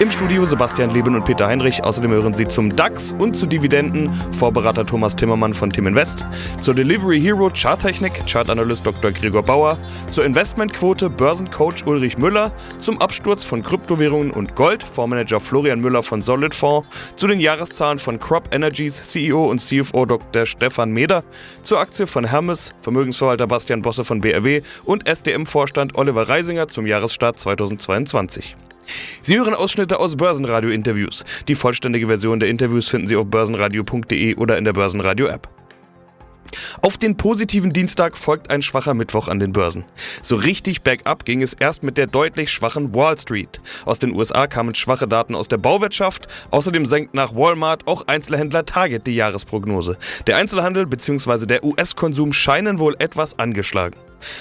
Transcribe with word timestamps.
Im 0.00 0.10
Studio 0.10 0.46
Sebastian 0.46 0.90
Leben 0.90 1.14
und 1.14 1.24
Peter 1.24 1.46
Heinrich. 1.46 1.82
Außerdem 1.82 2.10
hören 2.10 2.34
Sie 2.34 2.46
zum 2.46 2.74
DAX 2.74 3.14
und 3.18 3.36
zu 3.36 3.46
Dividenden 3.46 4.12
Vorberater 4.32 4.86
Thomas 4.86 5.16
Timmermann 5.16 5.54
von 5.54 5.70
Tim 5.70 5.86
Invest, 5.86 6.24
zur 6.60 6.74
Delivery 6.74 7.20
Hero 7.20 7.50
Charttechnik 7.50 8.12
Chartanalyst 8.26 8.86
Dr. 8.86 9.10
Gregor 9.10 9.42
Bauer, 9.42 9.78
zur 10.10 10.24
Investmentquote 10.24 11.10
Börsencoach 11.10 11.86
Ulrich 11.86 12.18
Müller, 12.18 12.52
zum 12.80 13.00
Absturz 13.00 13.44
von 13.44 13.62
Kryptowährungen 13.62 14.30
und 14.30 14.54
Gold 14.54 14.82
Fondsmanager 14.82 15.40
Florian 15.40 15.80
Müller 15.80 16.02
von 16.02 16.22
Solid 16.22 16.54
Fonds, 16.54 16.88
zu 17.16 17.26
den 17.26 17.40
Jahreszahlen 17.40 17.98
von 17.98 18.18
Crop 18.18 18.54
Energies 18.54 19.10
CEO 19.10 19.50
und 19.50 19.60
CFO 19.60 20.06
Dr. 20.06 20.46
Stefan 20.46 20.92
Meder, 20.92 21.24
zur 21.62 21.80
Aktie 21.80 22.06
von 22.06 22.24
Hermes 22.24 22.72
Vermögensverwalter 22.82 23.46
Bastian 23.46 23.82
Bosse 23.82 24.04
von 24.04 24.20
BRW 24.20 24.62
und 24.84 25.08
SDM-Vorstand 25.08 25.96
Oliver 25.96 26.28
Reisinger 26.28 26.68
zum 26.68 26.86
Jahresstart 26.86 27.40
2022. 27.40 28.56
Sie 29.22 29.36
hören 29.36 29.54
Ausschnitte 29.54 29.98
aus 29.98 30.16
Börsenradio-Interviews. 30.16 31.24
Die 31.48 31.54
vollständige 31.54 32.06
Version 32.06 32.40
der 32.40 32.48
Interviews 32.48 32.88
finden 32.88 33.06
Sie 33.06 33.16
auf 33.16 33.26
börsenradio.de 33.26 34.36
oder 34.36 34.58
in 34.58 34.64
der 34.64 34.72
Börsenradio-App. 34.72 35.48
Auf 36.80 36.96
den 36.96 37.16
positiven 37.16 37.72
Dienstag 37.72 38.16
folgt 38.16 38.50
ein 38.50 38.62
schwacher 38.62 38.94
Mittwoch 38.94 39.28
an 39.28 39.38
den 39.38 39.52
Börsen. 39.52 39.84
So 40.22 40.36
richtig 40.36 40.82
bergab 40.82 41.24
ging 41.24 41.42
es 41.42 41.52
erst 41.52 41.82
mit 41.82 41.98
der 41.98 42.06
deutlich 42.06 42.50
schwachen 42.50 42.94
Wall 42.94 43.18
Street. 43.18 43.60
Aus 43.84 43.98
den 43.98 44.14
USA 44.14 44.46
kamen 44.46 44.74
schwache 44.74 45.08
Daten 45.08 45.34
aus 45.34 45.48
der 45.48 45.58
Bauwirtschaft. 45.58 46.28
Außerdem 46.50 46.86
senkt 46.86 47.14
nach 47.14 47.34
Walmart 47.34 47.86
auch 47.86 48.06
Einzelhändler 48.06 48.64
Target 48.64 49.06
die 49.06 49.16
Jahresprognose. 49.16 49.98
Der 50.26 50.36
Einzelhandel 50.36 50.86
bzw. 50.86 51.46
der 51.46 51.64
US-Konsum 51.64 52.32
scheinen 52.32 52.78
wohl 52.78 52.96
etwas 52.98 53.38
angeschlagen. 53.38 53.96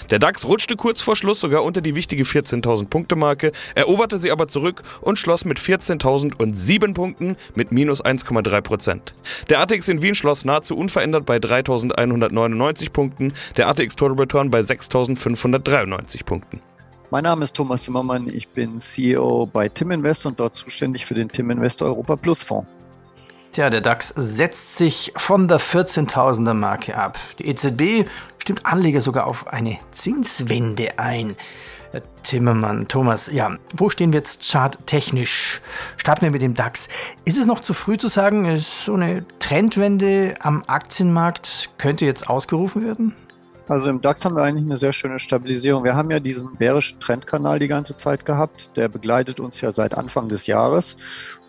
Der 0.10 0.20
DAX 0.20 0.46
rutschte 0.46 0.76
kurz 0.76 1.02
vor 1.02 1.16
Schluss 1.16 1.40
sogar 1.40 1.64
unter 1.64 1.82
die 1.82 1.96
wichtige 1.96 2.24
14.000 2.24 2.88
Punkte 2.88 3.16
Marke, 3.16 3.52
eroberte 3.76 4.18
sie 4.18 4.32
aber 4.32 4.48
zurück 4.48 4.84
und 5.02 5.20
schloss 5.20 5.46
mit 5.46 5.60
14.007 5.60 6.94
Punkten 6.94 7.38
mit 7.56 7.72
minus 7.72 8.04
1,3 8.04 8.62
Prozent. 8.62 9.14
Der 9.50 9.60
ATX 9.60 9.88
in 9.88 10.02
Wien 10.02 10.16
schloss 10.16 10.46
nahezu 10.46 10.78
unverändert 10.78 11.26
bei 11.26 11.38
3.199 11.38 12.92
Punkten, 12.92 13.34
der 13.58 13.68
ATX 13.68 13.96
Total 13.96 14.18
Return 14.18 14.52
bei 14.52 14.62
6.593 14.62 16.24
Punkten. 16.24 16.62
Mein 17.10 17.24
Name 17.24 17.46
ist 17.46 17.56
Thomas 17.56 17.84
Zimmermann, 17.84 18.28
ich 18.28 18.50
bin 18.50 18.80
CEO 18.82 19.46
bei 19.46 19.70
Tim 19.70 19.92
Invest 19.92 20.26
und 20.26 20.40
dort 20.40 20.56
zuständig 20.56 21.06
für 21.06 21.14
den 21.14 21.30
Tim 21.30 21.50
Invest 21.50 21.82
Europa 21.82 22.18
Plus 22.18 22.44
Fonds. 22.44 22.68
Tja, 23.58 23.72
der 23.72 23.82
DAX 23.82 24.14
setzt 24.16 24.78
sich 24.78 25.14
von 25.16 25.48
der 25.48 25.60
14.000er 25.60 26.54
Marke 26.54 26.96
ab. 26.96 27.18
Die 27.40 27.48
EZB 27.48 28.08
stimmt 28.38 28.68
Anleger 28.68 29.02
sogar 29.02 29.26
auf 29.26 29.48
eine 29.48 29.80
Zinswende 29.90 31.00
ein. 31.00 31.36
Herr 31.90 32.04
Timmermann, 32.22 32.88
Thomas, 32.88 33.32
ja, 33.34 33.58
wo 33.76 33.90
stehen 33.90 34.14
wir 34.14 34.20
jetzt 34.20 34.48
charttechnisch? 34.48 35.60
Starten 35.98 36.22
wir 36.22 36.30
mit 36.30 36.44
dem 36.44 36.54
DAX. 36.54 36.88
Ist 37.26 37.40
es 37.40 37.48
noch 37.48 37.60
zu 37.60 37.74
früh 37.74 37.98
zu 37.98 38.10
sagen, 38.10 38.46
ist 38.46 38.86
so 38.86 38.94
eine 38.94 39.26
Trendwende 39.40 40.36
am 40.40 40.64
Aktienmarkt 40.68 41.72
könnte 41.80 42.06
jetzt 42.06 42.30
ausgerufen 42.30 42.86
werden? 42.86 43.16
Also 43.70 43.90
im 43.90 44.02
DAX 44.02 44.24
haben 44.24 44.36
wir 44.36 44.44
eigentlich 44.44 44.66
eine 44.66 44.78
sehr 44.78 44.94
schöne 44.94 45.20
Stabilisierung. 45.20 45.84
Wir 45.84 45.96
haben 45.96 46.10
ja 46.10 46.20
diesen 46.20 46.54
bärischen 46.54 47.00
Trendkanal 47.00 47.60
die 47.60 47.68
ganze 47.68 47.96
Zeit 47.96 48.24
gehabt. 48.24 48.78
Der 48.78 48.88
begleitet 48.88 49.40
uns 49.40 49.60
ja 49.60 49.74
seit 49.74 49.98
Anfang 49.98 50.30
des 50.30 50.48
Jahres. 50.48 50.96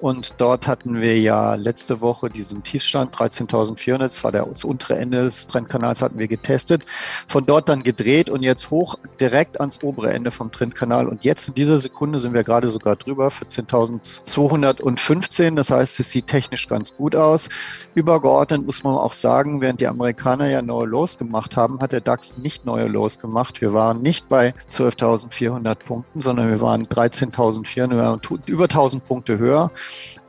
Und 0.00 0.34
dort 0.38 0.68
hatten 0.68 1.00
wir 1.00 1.18
ja 1.18 1.56
letzte 1.56 2.00
Woche 2.00 2.30
diesen 2.30 2.62
Tiefstand 2.62 3.16
13.400, 3.16 3.98
das 3.98 4.22
war 4.22 4.30
das 4.30 4.62
untere 4.64 4.96
Ende 4.96 5.24
des 5.24 5.48
Trendkanals, 5.48 6.02
hatten 6.02 6.18
wir 6.18 6.28
getestet. 6.28 6.84
Von 7.26 7.46
dort 7.46 7.68
dann 7.68 7.82
gedreht 7.82 8.30
und 8.30 8.42
jetzt 8.42 8.70
hoch 8.70 8.96
direkt 9.20 9.60
ans 9.60 9.82
obere 9.82 10.12
Ende 10.12 10.30
vom 10.30 10.52
Trendkanal. 10.52 11.08
Und 11.08 11.24
jetzt 11.24 11.48
in 11.48 11.54
dieser 11.54 11.80
Sekunde 11.80 12.20
sind 12.20 12.32
wir 12.32 12.44
gerade 12.44 12.68
sogar 12.68 12.94
drüber, 12.96 13.28
14.215. 13.28 15.56
Das 15.56 15.72
heißt, 15.72 15.98
es 15.98 16.10
sieht 16.10 16.28
technisch 16.28 16.68
ganz 16.68 16.96
gut 16.96 17.16
aus. 17.16 17.48
Übergeordnet 17.94 18.64
muss 18.64 18.84
man 18.84 18.94
auch 18.94 19.12
sagen, 19.12 19.60
während 19.60 19.80
die 19.80 19.88
Amerikaner 19.88 20.48
ja 20.48 20.62
neue 20.62 20.86
Lows 20.86 21.18
gemacht 21.18 21.56
haben, 21.56 21.80
hat 21.80 21.90
der 21.90 22.02
DAX 22.02 22.38
nicht 22.38 22.64
neue 22.64 22.86
Lows 22.86 23.18
gemacht. 23.18 23.60
Wir 23.60 23.72
waren 23.72 24.00
nicht 24.02 24.28
bei 24.28 24.54
12.400 24.70 25.74
Punkten, 25.74 26.20
sondern 26.20 26.50
wir 26.50 26.60
waren 26.60 26.86
13.400, 26.86 28.38
über 28.46 28.64
1000 28.64 29.04
Punkte 29.04 29.38
höher. 29.38 29.72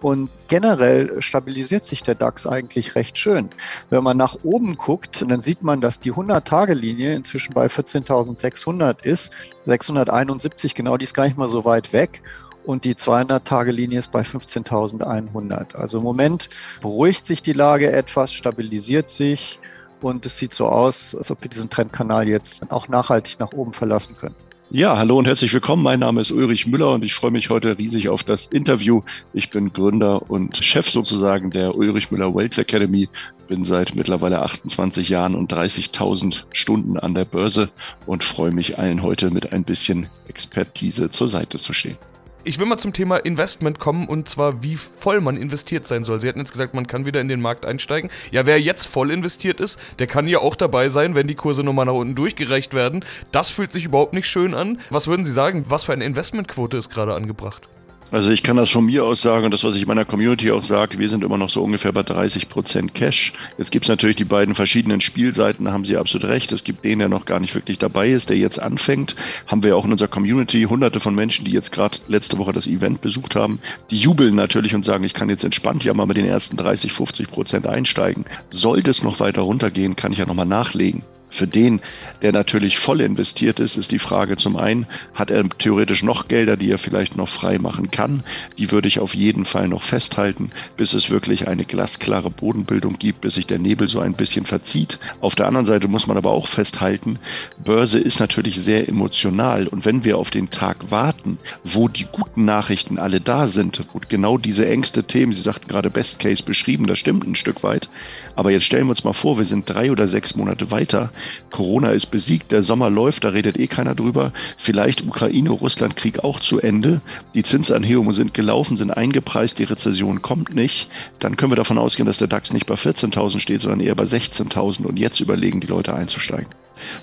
Und 0.01 0.29
generell 0.47 1.21
stabilisiert 1.21 1.83
sich 1.83 2.03
der 2.03 2.15
DAX 2.15 2.47
eigentlich 2.47 2.95
recht 2.95 3.17
schön. 3.17 3.49
Wenn 3.89 4.03
man 4.03 4.17
nach 4.17 4.37
oben 4.43 4.75
guckt, 4.75 5.25
dann 5.27 5.41
sieht 5.41 5.61
man, 5.61 5.81
dass 5.81 5.99
die 5.99 6.13
100-Tage-Linie 6.13 7.13
inzwischen 7.15 7.53
bei 7.53 7.67
14.600 7.67 9.03
ist. 9.03 9.31
671 9.65 10.75
genau, 10.75 10.97
die 10.97 11.03
ist 11.03 11.13
gar 11.13 11.25
nicht 11.25 11.37
mal 11.37 11.49
so 11.49 11.65
weit 11.65 11.91
weg 11.91 12.21
und 12.65 12.85
die 12.85 12.95
200-Tage-Linie 12.95 13.99
ist 13.99 14.11
bei 14.11 14.21
15.100. 14.21 15.75
Also 15.75 15.97
im 15.97 16.03
Moment 16.03 16.49
beruhigt 16.81 17.25
sich 17.25 17.41
die 17.41 17.53
Lage 17.53 17.91
etwas, 17.91 18.31
stabilisiert 18.31 19.09
sich 19.09 19.59
und 20.01 20.25
es 20.25 20.37
sieht 20.37 20.53
so 20.53 20.67
aus, 20.67 21.15
als 21.15 21.31
ob 21.31 21.41
wir 21.41 21.49
diesen 21.49 21.69
Trendkanal 21.69 22.27
jetzt 22.27 22.61
auch 22.71 22.87
nachhaltig 22.87 23.39
nach 23.39 23.51
oben 23.53 23.73
verlassen 23.73 24.15
können. 24.17 24.35
Ja, 24.71 24.97
hallo 24.97 25.17
und 25.17 25.25
herzlich 25.25 25.51
willkommen. 25.51 25.81
Mein 25.81 26.01
Name 26.01 26.21
ist 26.21 26.31
Ulrich 26.31 26.67
Müller 26.67 26.91
und 26.91 27.03
ich 27.03 27.15
freue 27.15 27.31
mich 27.31 27.49
heute 27.49 27.79
riesig 27.79 28.07
auf 28.07 28.23
das 28.23 28.45
Interview. 28.45 29.01
Ich 29.33 29.49
bin 29.49 29.73
Gründer 29.73 30.29
und 30.29 30.63
Chef 30.63 30.87
sozusagen 30.87 31.49
der 31.49 31.73
Ulrich 31.73 32.11
Müller 32.11 32.35
Wealth 32.35 32.59
Academy. 32.59 33.09
Bin 33.47 33.65
seit 33.65 33.95
mittlerweile 33.95 34.43
28 34.43 35.09
Jahren 35.09 35.33
und 35.33 35.51
30.000 35.51 36.43
Stunden 36.53 36.99
an 36.99 37.15
der 37.15 37.25
Börse 37.25 37.71
und 38.05 38.23
freue 38.23 38.51
mich 38.51 38.77
allen 38.77 39.01
heute 39.01 39.31
mit 39.31 39.53
ein 39.53 39.63
bisschen 39.63 40.05
Expertise 40.27 41.09
zur 41.09 41.29
Seite 41.29 41.57
zu 41.57 41.73
stehen. 41.73 41.97
Ich 42.45 42.57
will 42.57 42.65
mal 42.65 42.77
zum 42.77 42.93
Thema 42.93 43.17
Investment 43.17 43.79
kommen 43.79 44.07
und 44.07 44.29
zwar, 44.29 44.63
wie 44.63 44.77
voll 44.77 45.19
man 45.19 45.35
investiert 45.35 45.85
sein 45.85 46.05
soll. 46.05 46.21
Sie 46.21 46.27
hatten 46.29 46.39
jetzt 46.39 46.53
gesagt, 46.53 46.73
man 46.73 46.87
kann 46.87 47.05
wieder 47.05 47.19
in 47.19 47.27
den 47.27 47.41
Markt 47.41 47.65
einsteigen. 47.65 48.09
Ja, 48.31 48.45
wer 48.45 48.61
jetzt 48.61 48.87
voll 48.87 49.11
investiert 49.11 49.59
ist, 49.59 49.77
der 49.99 50.07
kann 50.07 50.25
ja 50.25 50.39
auch 50.39 50.55
dabei 50.55 50.87
sein, 50.87 51.15
wenn 51.15 51.27
die 51.27 51.35
Kurse 51.35 51.63
nochmal 51.63 51.85
nach 51.85 51.93
unten 51.93 52.15
durchgereicht 52.15 52.73
werden. 52.73 53.03
Das 53.33 53.49
fühlt 53.49 53.73
sich 53.73 53.83
überhaupt 53.83 54.13
nicht 54.13 54.27
schön 54.27 54.53
an. 54.53 54.79
Was 54.89 55.07
würden 55.07 55.25
Sie 55.25 55.33
sagen, 55.33 55.65
was 55.67 55.83
für 55.83 55.93
eine 55.93 56.05
Investmentquote 56.05 56.77
ist 56.77 56.89
gerade 56.89 57.13
angebracht? 57.13 57.67
Also 58.11 58.31
ich 58.31 58.41
kann 58.41 58.57
das 58.57 58.71
von 58.71 58.85
mir 58.85 59.05
aus 59.05 59.21
sagen 59.21 59.45
und 59.45 59.53
das, 59.53 59.63
was 59.63 59.75
ich 59.75 59.85
meiner 59.85 60.03
Community 60.03 60.51
auch 60.51 60.63
sage, 60.63 60.97
wir 60.97 61.09
sind 61.09 61.23
immer 61.23 61.37
noch 61.37 61.51
so 61.51 61.61
ungefähr 61.61 61.91
bei 61.91 62.01
30 62.01 62.49
Prozent 62.49 62.95
Cash. 62.95 63.33
Jetzt 63.59 63.69
gibt 63.69 63.85
es 63.85 63.89
natürlich 63.89 64.15
die 64.15 64.23
beiden 64.23 64.55
verschiedenen 64.55 64.99
Spielseiten, 64.99 65.65
da 65.65 65.73
haben 65.73 65.85
Sie 65.85 65.95
absolut 65.95 66.27
recht. 66.27 66.51
Es 66.51 66.63
gibt 66.63 66.83
den, 66.83 66.97
der 66.97 67.07
noch 67.07 67.25
gar 67.25 67.39
nicht 67.39 67.53
wirklich 67.53 67.77
dabei 67.77 68.09
ist, 68.09 68.31
der 68.31 68.37
jetzt 68.37 68.59
anfängt. 68.59 69.15
Haben 69.45 69.61
wir 69.61 69.77
auch 69.77 69.85
in 69.85 69.91
unserer 69.91 70.07
Community 70.07 70.63
hunderte 70.63 70.99
von 70.99 71.13
Menschen, 71.13 71.45
die 71.45 71.51
jetzt 71.51 71.71
gerade 71.71 71.99
letzte 72.07 72.39
Woche 72.39 72.51
das 72.51 72.65
Event 72.65 73.01
besucht 73.01 73.35
haben. 73.35 73.59
Die 73.91 73.99
jubeln 73.99 74.33
natürlich 74.33 74.73
und 74.73 74.83
sagen, 74.83 75.03
ich 75.03 75.13
kann 75.13 75.29
jetzt 75.29 75.43
entspannt 75.43 75.83
ja 75.83 75.93
mal 75.93 76.07
mit 76.07 76.17
den 76.17 76.25
ersten 76.25 76.57
30, 76.57 76.91
50 76.91 77.29
Prozent 77.29 77.67
einsteigen. 77.67 78.25
Sollte 78.49 78.89
es 78.89 79.03
noch 79.03 79.19
weiter 79.19 79.41
runtergehen, 79.41 79.95
kann 79.95 80.13
ich 80.13 80.17
ja 80.17 80.25
nochmal 80.25 80.47
nachlegen. 80.47 81.03
Für 81.29 81.47
den, 81.47 81.79
der 82.21 82.31
natürlich 82.31 82.79
voll 82.79 83.01
investiert 83.01 83.59
ist, 83.59 83.77
ist 83.77 83.91
die 83.91 83.99
Frage 83.99 84.35
zum 84.35 84.57
einen, 84.57 84.87
hat 85.13 85.31
er 85.31 85.47
theoretisch 85.47 86.03
noch 86.03 86.27
Gelder, 86.27 86.57
die 86.57 86.71
er 86.71 86.77
vielleicht 86.77 87.15
noch 87.15 87.29
frei 87.29 87.59
machen 87.59 87.91
kann? 87.91 88.23
Die 88.57 88.71
würde 88.71 88.87
ich 88.87 88.99
auf 88.99 89.13
jeden 89.13 89.45
Fall 89.45 89.67
noch 89.67 89.83
festhalten, 89.83 90.51
bis 90.75 90.93
es 90.93 91.09
wirklich 91.09 91.47
eine 91.47 91.65
glasklare 91.65 92.29
Bodenbildung 92.29 92.93
gibt, 92.97 93.21
bis 93.21 93.35
sich 93.35 93.45
der 93.45 93.59
Nebel 93.59 93.87
so 93.87 93.99
ein 93.99 94.13
bisschen 94.13 94.45
verzieht. 94.45 94.99
Auf 95.21 95.35
der 95.35 95.47
anderen 95.47 95.65
Seite 95.65 95.87
muss 95.87 96.07
man 96.07 96.17
aber 96.17 96.31
auch 96.31 96.47
festhalten, 96.47 97.19
Börse 97.63 97.99
ist 97.99 98.19
natürlich 98.19 98.59
sehr 98.59 98.89
emotional 98.89 99.67
und 99.67 99.85
wenn 99.85 100.03
wir 100.03 100.17
auf 100.17 100.31
den 100.31 100.49
Tag 100.49 100.91
warten, 100.91 101.37
wo 101.63 101.87
die 101.87 102.07
guten 102.11 102.45
Nachrichten 102.45 102.97
alle 102.97 103.21
da 103.21 103.47
sind, 103.47 103.81
wo 103.93 104.01
genau 104.07 104.37
diese 104.37 104.67
Ängste 104.67 105.03
Themen, 105.03 105.33
Sie 105.33 105.41
sagten 105.41 105.67
gerade 105.67 105.89
Best 105.89 106.19
Case 106.19 106.43
beschrieben, 106.43 106.87
das 106.87 106.99
stimmt 106.99 107.27
ein 107.27 107.35
Stück 107.35 107.63
weit, 107.63 107.87
aber 108.35 108.51
jetzt 108.51 108.65
stellen 108.65 108.87
wir 108.87 108.91
uns 108.91 109.03
mal 109.03 109.13
vor, 109.13 109.37
wir 109.37 109.45
sind 109.45 109.69
drei 109.69 109.91
oder 109.91 110.07
sechs 110.07 110.35
Monate 110.35 110.71
weiter 110.71 111.11
Corona 111.51 111.91
ist 111.91 112.07
besiegt, 112.07 112.51
der 112.51 112.63
Sommer 112.63 112.89
läuft, 112.89 113.23
da 113.23 113.29
redet 113.29 113.57
eh 113.59 113.67
keiner 113.67 113.95
drüber. 113.95 114.31
Vielleicht 114.57 115.05
Ukraine-Russland-Krieg 115.05 116.23
auch 116.23 116.39
zu 116.39 116.59
Ende. 116.59 117.01
Die 117.35 117.43
Zinsanhebungen 117.43 118.13
sind 118.13 118.33
gelaufen, 118.33 118.77
sind 118.77 118.91
eingepreist, 118.91 119.59
die 119.59 119.63
Rezession 119.63 120.21
kommt 120.21 120.55
nicht. 120.55 120.89
Dann 121.19 121.37
können 121.37 121.51
wir 121.51 121.57
davon 121.57 121.77
ausgehen, 121.77 122.05
dass 122.05 122.17
der 122.17 122.27
DAX 122.27 122.53
nicht 122.53 122.65
bei 122.65 122.75
14.000 122.75 123.39
steht, 123.39 123.61
sondern 123.61 123.79
eher 123.79 123.95
bei 123.95 124.03
16.000 124.03 124.85
und 124.85 124.97
jetzt 124.97 125.19
überlegen 125.19 125.59
die 125.59 125.67
Leute 125.67 125.93
einzusteigen. 125.93 126.47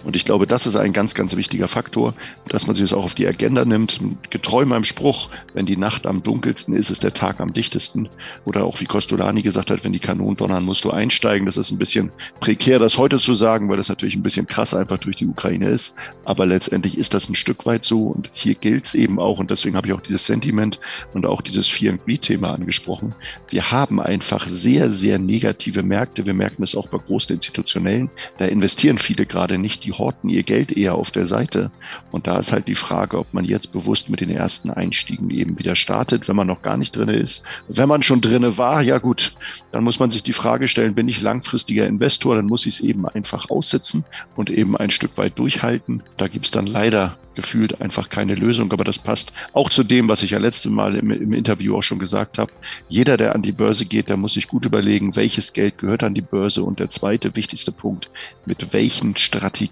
Und 0.04 0.16
ich 0.16 0.24
glaube, 0.24 0.46
das 0.46 0.66
ist 0.66 0.76
ein 0.76 0.92
ganz, 0.92 1.14
ganz 1.14 1.36
wichtiger 1.36 1.68
Faktor, 1.68 2.14
dass 2.48 2.66
man 2.66 2.74
sich 2.74 2.84
das 2.84 2.92
auch 2.92 3.04
auf 3.04 3.14
die 3.14 3.26
Agenda 3.26 3.64
nimmt. 3.64 4.00
Getreu 4.30 4.64
meinem 4.64 4.84
Spruch, 4.84 5.28
wenn 5.54 5.66
die 5.66 5.76
Nacht 5.76 6.06
am 6.06 6.22
dunkelsten 6.22 6.74
ist, 6.74 6.90
ist 6.90 7.02
der 7.02 7.14
Tag 7.14 7.40
am 7.40 7.52
dichtesten. 7.52 8.08
Oder 8.44 8.64
auch 8.64 8.80
wie 8.80 8.86
Costolani 8.86 9.42
gesagt 9.42 9.70
hat, 9.70 9.84
wenn 9.84 9.92
die 9.92 9.98
Kanonen 9.98 10.36
donnern, 10.36 10.64
musst 10.64 10.84
du 10.84 10.90
einsteigen. 10.90 11.46
Das 11.46 11.56
ist 11.56 11.70
ein 11.70 11.78
bisschen 11.78 12.10
prekär, 12.40 12.78
das 12.78 12.98
heute 12.98 13.18
zu 13.18 13.34
sagen, 13.34 13.68
weil 13.68 13.76
das 13.76 13.88
natürlich 13.88 14.16
ein 14.16 14.22
bisschen 14.22 14.46
krass 14.46 14.74
einfach 14.74 14.98
durch 14.98 15.16
die 15.16 15.26
Ukraine 15.26 15.68
ist. 15.68 15.94
Aber 16.24 16.46
letztendlich 16.46 16.98
ist 16.98 17.14
das 17.14 17.28
ein 17.28 17.34
Stück 17.34 17.66
weit 17.66 17.84
so. 17.84 18.04
Und 18.04 18.30
hier 18.32 18.54
gilt 18.54 18.86
es 18.86 18.94
eben 18.94 19.18
auch, 19.18 19.38
und 19.38 19.50
deswegen 19.50 19.76
habe 19.76 19.88
ich 19.88 19.92
auch 19.92 20.00
dieses 20.00 20.26
Sentiment 20.26 20.80
und 21.12 21.26
auch 21.26 21.42
dieses 21.42 21.68
Fear 21.68 21.92
and 21.92 22.04
Greed-Thema 22.04 22.52
angesprochen. 22.52 23.14
Wir 23.48 23.70
haben 23.70 24.00
einfach 24.00 24.46
sehr, 24.48 24.90
sehr 24.90 25.18
negative 25.18 25.82
Märkte. 25.82 26.26
Wir 26.26 26.34
merken 26.34 26.62
es 26.62 26.74
auch 26.74 26.88
bei 26.88 26.98
großen 26.98 27.34
Institutionellen. 27.34 28.10
Da 28.38 28.46
investieren 28.46 28.98
viele 28.98 29.26
gerade 29.26 29.58
nicht. 29.58 29.75
Die 29.80 29.92
horten 29.92 30.28
ihr 30.28 30.42
Geld 30.42 30.76
eher 30.76 30.94
auf 30.94 31.10
der 31.10 31.26
Seite. 31.26 31.70
Und 32.10 32.26
da 32.26 32.38
ist 32.38 32.52
halt 32.52 32.68
die 32.68 32.74
Frage, 32.74 33.18
ob 33.18 33.32
man 33.34 33.44
jetzt 33.44 33.72
bewusst 33.72 34.08
mit 34.08 34.20
den 34.20 34.30
ersten 34.30 34.70
Einstiegen 34.70 35.30
eben 35.30 35.58
wieder 35.58 35.76
startet, 35.76 36.28
wenn 36.28 36.36
man 36.36 36.46
noch 36.46 36.62
gar 36.62 36.76
nicht 36.76 36.96
drin 36.96 37.08
ist. 37.08 37.42
Wenn 37.68 37.88
man 37.88 38.02
schon 38.02 38.20
drinne 38.20 38.58
war, 38.58 38.82
ja 38.82 38.98
gut, 38.98 39.32
dann 39.72 39.84
muss 39.84 39.98
man 39.98 40.10
sich 40.10 40.22
die 40.22 40.32
Frage 40.32 40.68
stellen, 40.68 40.94
bin 40.94 41.08
ich 41.08 41.20
langfristiger 41.20 41.86
Investor, 41.86 42.36
dann 42.36 42.46
muss 42.46 42.66
ich 42.66 42.74
es 42.74 42.80
eben 42.80 43.06
einfach 43.06 43.50
aussitzen 43.50 44.04
und 44.34 44.50
eben 44.50 44.76
ein 44.76 44.90
Stück 44.90 45.16
weit 45.18 45.38
durchhalten. 45.38 46.02
Da 46.16 46.28
gibt 46.28 46.46
es 46.46 46.50
dann 46.50 46.66
leider 46.66 47.16
gefühlt 47.36 47.80
einfach 47.80 48.08
keine 48.08 48.34
Lösung. 48.34 48.72
Aber 48.72 48.82
das 48.82 48.98
passt 48.98 49.32
auch 49.52 49.70
zu 49.70 49.84
dem, 49.84 50.08
was 50.08 50.24
ich 50.24 50.32
ja 50.32 50.38
letzte 50.38 50.70
Mal 50.70 50.96
im, 50.96 51.12
im, 51.12 51.32
Interview 51.32 51.76
auch 51.76 51.82
schon 51.82 52.00
gesagt 52.00 52.38
habe. 52.38 52.50
Jeder, 52.88 53.16
der 53.16 53.36
an 53.36 53.42
die 53.42 53.52
Börse 53.52 53.84
geht, 53.84 54.08
der 54.08 54.16
muss 54.16 54.32
sich 54.32 54.48
gut 54.48 54.64
überlegen, 54.64 55.14
welches 55.14 55.52
Geld 55.52 55.78
gehört 55.78 56.02
an 56.02 56.14
die 56.14 56.22
Börse. 56.22 56.64
Und 56.64 56.80
der 56.80 56.90
zweite 56.90 57.36
wichtigste 57.36 57.70
Punkt, 57.70 58.10
mit 58.46 58.72
welchen 58.72 59.16
Strategien 59.16 59.65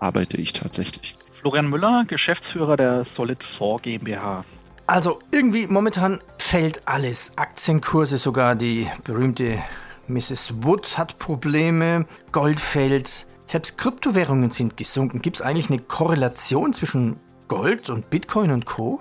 arbeite 0.00 0.36
ich 0.36 0.52
tatsächlich? 0.52 1.16
Florian 1.40 1.68
Müller, 1.68 2.04
Geschäftsführer 2.06 2.76
der 2.76 3.06
Solid 3.16 3.38
4 3.58 3.76
GmbH. 3.82 4.44
Also 4.86 5.20
irgendwie 5.32 5.66
momentan 5.66 6.20
fällt 6.38 6.82
alles. 6.86 7.32
Aktienkurse, 7.36 8.18
sogar 8.18 8.54
die 8.54 8.86
berühmte 9.04 9.58
Mrs. 10.08 10.54
Wood 10.62 10.96
hat 10.96 11.18
Probleme, 11.18 12.06
Gold 12.32 12.58
fällt, 12.58 13.26
selbst 13.46 13.78
Kryptowährungen 13.78 14.50
sind 14.50 14.76
gesunken. 14.76 15.22
Gibt 15.22 15.36
es 15.36 15.42
eigentlich 15.42 15.68
eine 15.70 15.80
Korrelation 15.80 16.72
zwischen 16.72 17.16
Gold 17.48 17.90
und 17.90 18.10
Bitcoin 18.10 18.50
und 18.50 18.64
Co? 18.64 19.00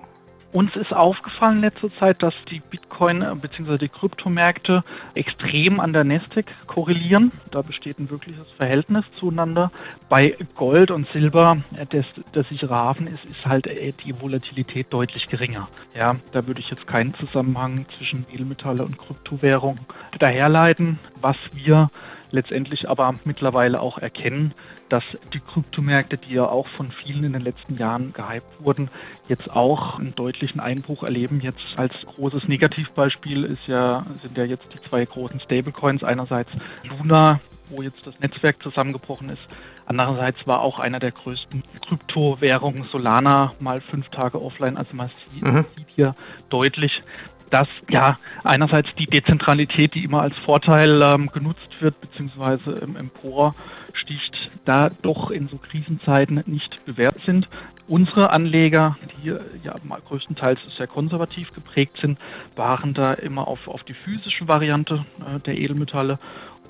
Uns 0.53 0.75
ist 0.77 0.93
aufgefallen 0.93 1.57
in 1.57 1.61
letzter 1.61 1.93
Zeit, 1.93 2.23
dass 2.23 2.33
die 2.49 2.61
Bitcoin- 2.61 3.21
äh, 3.21 3.35
bzw. 3.35 3.77
die 3.77 3.89
Kryptomärkte 3.89 4.83
extrem 5.13 5.79
an 5.79 5.91
der 5.91 6.05
Nasdaq 6.05 6.45
korrelieren. 6.67 7.31
Da 7.51 7.61
besteht 7.61 7.99
ein 7.99 8.09
wirkliches 8.09 8.49
Verhältnis 8.51 9.05
zueinander. 9.19 9.71
Bei 10.07 10.37
Gold 10.55 10.89
und 10.91 11.07
Silber, 11.09 11.57
äh, 11.75 11.85
das, 11.85 12.05
der 12.33 12.43
sichere 12.45 12.75
Hafen 12.75 13.07
ist, 13.07 13.25
ist 13.25 13.45
halt 13.45 13.67
äh, 13.67 13.91
die 14.05 14.19
Volatilität 14.21 14.87
deutlich 14.91 15.27
geringer. 15.27 15.67
Ja, 15.93 16.15
da 16.31 16.47
würde 16.47 16.61
ich 16.61 16.69
jetzt 16.69 16.87
keinen 16.87 17.13
Zusammenhang 17.13 17.85
zwischen 17.97 18.25
Edelmetalle 18.31 18.83
und 18.83 18.97
Kryptowährung 18.97 19.77
daherleiten. 20.17 20.99
Was 21.21 21.37
wir 21.53 21.89
letztendlich 22.31 22.89
aber 22.89 23.15
mittlerweile 23.25 23.79
auch 23.81 23.97
erkennen, 23.97 24.53
dass 24.89 25.03
die 25.33 25.39
Kryptomärkte, 25.39 26.17
die 26.17 26.33
ja 26.33 26.47
auch 26.47 26.67
von 26.67 26.91
vielen 26.91 27.23
in 27.23 27.33
den 27.33 27.41
letzten 27.41 27.77
Jahren 27.77 28.13
gehypt 28.13 28.63
wurden, 28.63 28.89
jetzt 29.27 29.51
auch 29.51 29.99
einen 29.99 30.15
deutlichen 30.15 30.59
Einbruch 30.59 31.03
erleben. 31.03 31.41
Jetzt 31.41 31.77
als 31.77 31.93
großes 32.05 32.47
Negativbeispiel 32.47 33.43
ist 33.43 33.67
ja, 33.67 34.05
sind 34.21 34.37
ja 34.37 34.45
jetzt 34.45 34.73
die 34.73 34.81
zwei 34.81 35.05
großen 35.05 35.39
Stablecoins. 35.39 36.03
Einerseits 36.03 36.51
Luna, 36.83 37.39
wo 37.69 37.81
jetzt 37.81 38.05
das 38.07 38.19
Netzwerk 38.19 38.61
zusammengebrochen 38.63 39.29
ist. 39.29 39.47
Andererseits 39.85 40.47
war 40.47 40.61
auch 40.61 40.79
einer 40.79 40.99
der 40.99 41.11
größten 41.11 41.63
Kryptowährungen 41.85 42.83
Solana 42.83 43.53
mal 43.59 43.81
fünf 43.81 44.09
Tage 44.09 44.41
offline. 44.41 44.77
Also 44.77 44.95
man 44.95 45.09
sieht, 45.33 45.43
mhm. 45.43 45.65
sieht 45.75 45.87
hier 45.95 46.15
deutlich, 46.49 47.03
dass 47.49 47.67
ja 47.89 48.17
einerseits 48.43 48.93
die 48.95 49.05
Dezentralität, 49.05 49.93
die 49.93 50.03
immer 50.03 50.21
als 50.21 50.37
Vorteil 50.37 51.01
ähm, 51.01 51.27
genutzt 51.31 51.81
wird, 51.81 51.99
beziehungsweise 52.01 52.71
im 52.71 52.95
Empor 52.95 53.55
sticht, 53.97 54.51
da 54.65 54.89
doch 55.01 55.31
in 55.31 55.47
so 55.47 55.57
Krisenzeiten 55.57 56.43
nicht 56.45 56.85
bewährt 56.85 57.21
sind. 57.25 57.47
Unsere 57.87 58.31
Anleger, 58.31 58.97
die 59.23 59.29
ja 59.63 59.75
größtenteils 60.07 60.59
sehr 60.75 60.87
konservativ 60.87 61.53
geprägt 61.53 61.97
sind, 62.01 62.19
waren 62.55 62.93
da 62.93 63.13
immer 63.13 63.47
auf, 63.47 63.67
auf 63.67 63.83
die 63.83 63.93
physische 63.93 64.47
Variante 64.47 65.05
äh, 65.21 65.39
der 65.39 65.57
Edelmetalle 65.57 66.19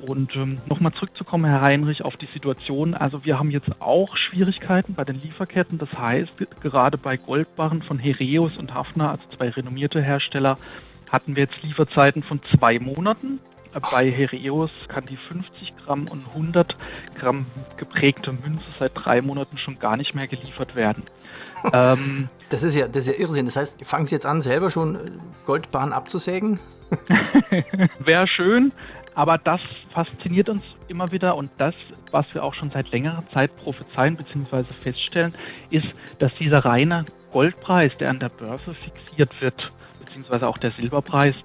und 0.05 0.35
ähm, 0.35 0.57
nochmal 0.67 0.93
zurückzukommen, 0.93 1.45
Herr 1.45 1.61
Heinrich, 1.61 2.03
auf 2.03 2.17
die 2.17 2.27
Situation. 2.27 2.93
Also 2.93 3.25
wir 3.25 3.39
haben 3.39 3.49
jetzt 3.49 3.81
auch 3.81 4.15
Schwierigkeiten 4.15 4.93
bei 4.93 5.03
den 5.03 5.21
Lieferketten. 5.21 5.77
Das 5.77 5.91
heißt, 5.93 6.33
gerade 6.61 6.97
bei 6.97 7.17
Goldbarren 7.17 7.81
von 7.81 7.97
Hereus 7.97 8.57
und 8.57 8.73
Hafner, 8.73 9.11
also 9.11 9.23
zwei 9.35 9.49
renommierte 9.49 10.01
Hersteller, 10.01 10.57
hatten 11.11 11.35
wir 11.35 11.43
jetzt 11.43 11.61
Lieferzeiten 11.63 12.21
von 12.21 12.41
zwei 12.43 12.79
Monaten. 12.79 13.39
Bei 13.79 14.09
Hereus 14.09 14.71
kann 14.87 15.05
die 15.05 15.17
50 15.17 15.77
Gramm 15.77 16.07
und 16.07 16.25
100 16.29 16.75
Gramm 17.19 17.45
geprägte 17.77 18.31
Münze 18.33 18.63
seit 18.79 18.91
drei 18.95 19.21
Monaten 19.21 19.57
schon 19.57 19.79
gar 19.79 19.97
nicht 19.97 20.15
mehr 20.15 20.27
geliefert 20.27 20.75
werden. 20.75 21.03
ähm, 21.73 22.29
das, 22.49 22.63
ist 22.63 22.75
ja, 22.75 22.87
das 22.87 23.07
ist 23.07 23.17
ja 23.17 23.25
Irrsinn. 23.25 23.45
Das 23.45 23.55
heißt, 23.55 23.85
fangen 23.85 24.05
Sie 24.05 24.15
jetzt 24.15 24.25
an, 24.25 24.41
selber 24.41 24.71
schon 24.71 24.97
Goldbahn 25.45 25.93
abzusägen? 25.93 26.59
Wäre 27.99 28.27
schön. 28.27 28.71
Aber 29.15 29.39
das 29.39 29.61
fasziniert 29.91 30.47
uns 30.47 30.61
immer 30.87 31.11
wieder 31.11 31.35
und 31.35 31.49
das, 31.57 31.73
was 32.11 32.31
wir 32.33 32.43
auch 32.43 32.53
schon 32.53 32.69
seit 32.69 32.91
längerer 32.91 33.23
Zeit 33.33 33.55
prophezeien 33.57 34.15
bzw. 34.15 34.63
feststellen, 34.83 35.33
ist, 35.71 35.87
dass 36.19 36.35
dieser 36.35 36.63
reine 36.63 37.03
Goldpreis, 37.31 37.93
der 37.99 38.11
an 38.11 38.19
der 38.19 38.29
Börse 38.29 38.75
fixiert 38.75 39.41
wird, 39.41 39.71
beziehungsweise 39.99 40.47
auch 40.47 40.59
der 40.59 40.69
Silberpreis, 40.69 41.35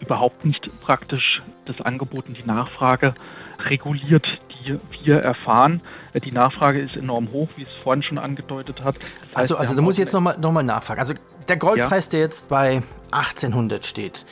überhaupt 0.00 0.44
nicht 0.44 0.68
praktisch 0.80 1.42
das 1.64 1.80
Angebot 1.80 2.28
und 2.28 2.36
die 2.36 2.44
Nachfrage 2.46 3.14
reguliert, 3.58 4.40
die 4.50 4.78
wir 5.02 5.18
erfahren. 5.18 5.80
Die 6.24 6.32
Nachfrage 6.32 6.80
ist 6.80 6.96
enorm 6.96 7.32
hoch, 7.32 7.48
wie 7.56 7.62
es 7.62 7.72
vorhin 7.82 8.02
schon 8.02 8.18
angedeutet 8.18 8.84
hat. 8.84 8.96
Das 8.96 9.04
also, 9.34 9.54
heißt, 9.54 9.60
also 9.60 9.74
da 9.74 9.82
muss 9.82 9.94
ich 9.94 10.00
jetzt 10.00 10.12
nochmal 10.12 10.38
noch 10.38 10.52
mal 10.52 10.62
nachfragen. 10.62 11.00
Also 11.00 11.14
der 11.48 11.56
Goldpreis, 11.56 12.06
ja. 12.06 12.10
der 12.12 12.20
jetzt 12.20 12.48
bei 12.48 12.82
1800 13.10 13.86
steht, 13.86 14.26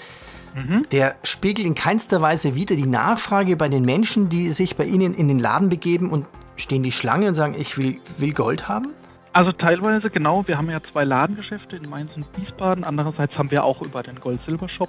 Mhm. 0.54 0.86
Der 0.92 1.16
spiegelt 1.24 1.66
in 1.66 1.74
keinster 1.74 2.20
Weise 2.20 2.54
wieder 2.54 2.76
die 2.76 2.86
Nachfrage 2.86 3.56
bei 3.56 3.68
den 3.68 3.84
Menschen, 3.84 4.28
die 4.28 4.50
sich 4.50 4.76
bei 4.76 4.84
Ihnen 4.84 5.14
in 5.14 5.28
den 5.28 5.38
Laden 5.38 5.68
begeben 5.68 6.10
und 6.10 6.26
stehen 6.56 6.82
die 6.82 6.92
Schlange 6.92 7.28
und 7.28 7.34
sagen, 7.34 7.56
ich 7.58 7.76
will, 7.76 7.98
will 8.18 8.32
Gold 8.32 8.68
haben? 8.68 8.88
Also 9.34 9.50
teilweise 9.50 10.10
genau. 10.10 10.46
Wir 10.46 10.56
haben 10.56 10.70
ja 10.70 10.80
zwei 10.80 11.02
Ladengeschäfte 11.02 11.74
in 11.74 11.90
Mainz 11.90 12.14
und 12.14 12.24
Wiesbaden. 12.36 12.84
Andererseits 12.84 13.36
haben 13.36 13.50
wir 13.50 13.64
auch 13.64 13.82
über 13.82 14.04
den 14.04 14.20
Gold-Silber-Shop 14.20 14.88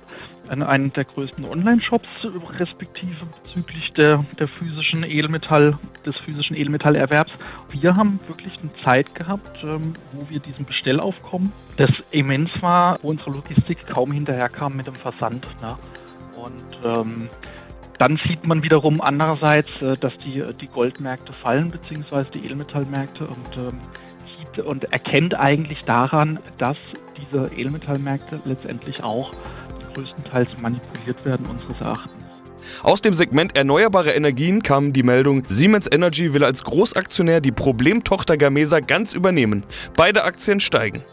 einen 0.50 0.94
der 0.94 1.03
größten 1.03 1.45
Online-Shops 1.45 2.07
respektive 2.59 3.25
bezüglich 3.44 3.92
der, 3.94 4.24
der 4.38 4.47
physischen 4.47 5.03
Edelmetall, 5.03 5.80
des 6.06 6.18
physischen 6.18 6.56
Edelmetallerwerbs. 6.56 7.31
Wir 7.71 7.95
haben 7.95 8.19
wirklich 8.27 8.53
eine 8.62 8.71
Zeit 8.83 9.15
gehabt, 9.15 9.63
ähm, 9.63 9.94
wo 10.12 10.30
wir 10.30 10.39
diesem 10.39 10.65
Bestellaufkommen, 10.65 11.51
das 11.77 11.89
immens 12.12 12.51
war, 12.62 13.00
wo 13.01 13.09
unsere 13.09 13.31
Logistik 13.31 13.87
kaum 13.87 14.11
hinterherkam 14.11 14.75
mit 14.75 14.85
dem 14.85 14.94
Versand. 14.94 15.47
Ne? 15.59 15.75
Und 16.35 16.78
ähm, 16.85 17.30
dann 17.97 18.18
sieht 18.18 18.45
man 18.45 18.64
wiederum 18.64 19.02
andererseits, 19.02 19.81
äh, 19.81 19.97
dass 19.97 20.16
die, 20.19 20.44
die 20.61 20.68
Goldmärkte 20.68 21.33
fallen, 21.33 21.71
beziehungsweise 21.71 22.30
die 22.30 22.45
Edelmetallmärkte 22.45 23.25
und 23.25 23.57
ähm, 23.57 23.80
und 24.59 24.92
erkennt 24.92 25.35
eigentlich 25.35 25.81
daran, 25.81 26.40
dass 26.57 26.78
diese 27.18 27.50
Edelmetallmärkte 27.56 28.40
letztendlich 28.45 29.04
auch 29.04 29.31
größtenteils 29.94 30.50
manipuliert 30.62 31.26
werden 31.26 31.45
unseres 31.45 31.80
Erachtens. 31.81 32.12
Aus 32.83 33.02
dem 33.02 33.14
Segment 33.14 33.56
erneuerbare 33.56 34.12
Energien 34.12 34.64
kam 34.64 34.92
die 34.92 35.04
Meldung, 35.04 35.44
Siemens 35.47 35.88
Energy 35.92 36.33
will 36.33 36.44
als 36.44 36.64
Großaktionär 36.64 37.40
die 37.42 37.52
Problemtochter 37.52 38.38
Gamesa 38.38 38.80
ganz 38.80 39.14
übernehmen. 39.14 39.64
Beide 39.95 40.24
Aktien 40.24 40.59
steigen. 40.59 41.04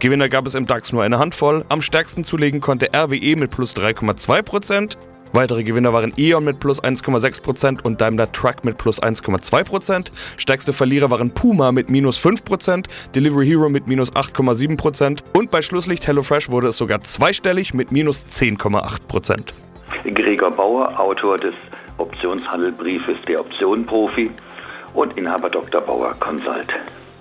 Gewinner 0.00 0.28
gab 0.28 0.46
es 0.46 0.54
im 0.54 0.66
DAX 0.66 0.92
nur 0.92 1.02
eine 1.02 1.18
Handvoll. 1.18 1.64
Am 1.68 1.82
stärksten 1.82 2.24
zulegen 2.24 2.60
konnte 2.60 2.88
RWE 2.94 3.36
mit 3.36 3.50
plus 3.50 3.76
3,2%, 3.76 4.96
Weitere 5.32 5.62
Gewinner 5.62 5.92
waren 5.92 6.12
E.ON 6.16 6.44
mit 6.44 6.60
plus 6.60 6.82
1,6% 6.82 7.82
und 7.82 8.00
Daimler 8.00 8.30
Truck 8.32 8.64
mit 8.64 8.78
plus 8.78 9.02
1,2%. 9.02 10.10
Stärkste 10.36 10.72
Verlierer 10.72 11.10
waren 11.10 11.30
Puma 11.30 11.72
mit 11.72 11.90
minus 11.90 12.24
5%, 12.24 12.86
Delivery 13.14 13.46
Hero 13.46 13.68
mit 13.68 13.86
minus 13.86 14.12
8,7% 14.12 15.20
und 15.34 15.50
bei 15.50 15.62
Schlusslicht 15.62 16.06
HelloFresh 16.06 16.50
wurde 16.50 16.68
es 16.68 16.76
sogar 16.76 17.02
zweistellig 17.02 17.74
mit 17.74 17.92
minus 17.92 18.24
10,8%. 18.30 19.52
Gregor 20.14 20.50
Bauer, 20.50 20.98
Autor 20.98 21.38
des 21.38 21.54
Optionshandelbriefes 21.98 23.16
Der 23.26 23.40
Optionenprofi 23.40 24.30
und 24.94 25.16
Inhaber 25.16 25.50
Dr. 25.50 25.80
Bauer 25.80 26.14
Consult. 26.20 26.74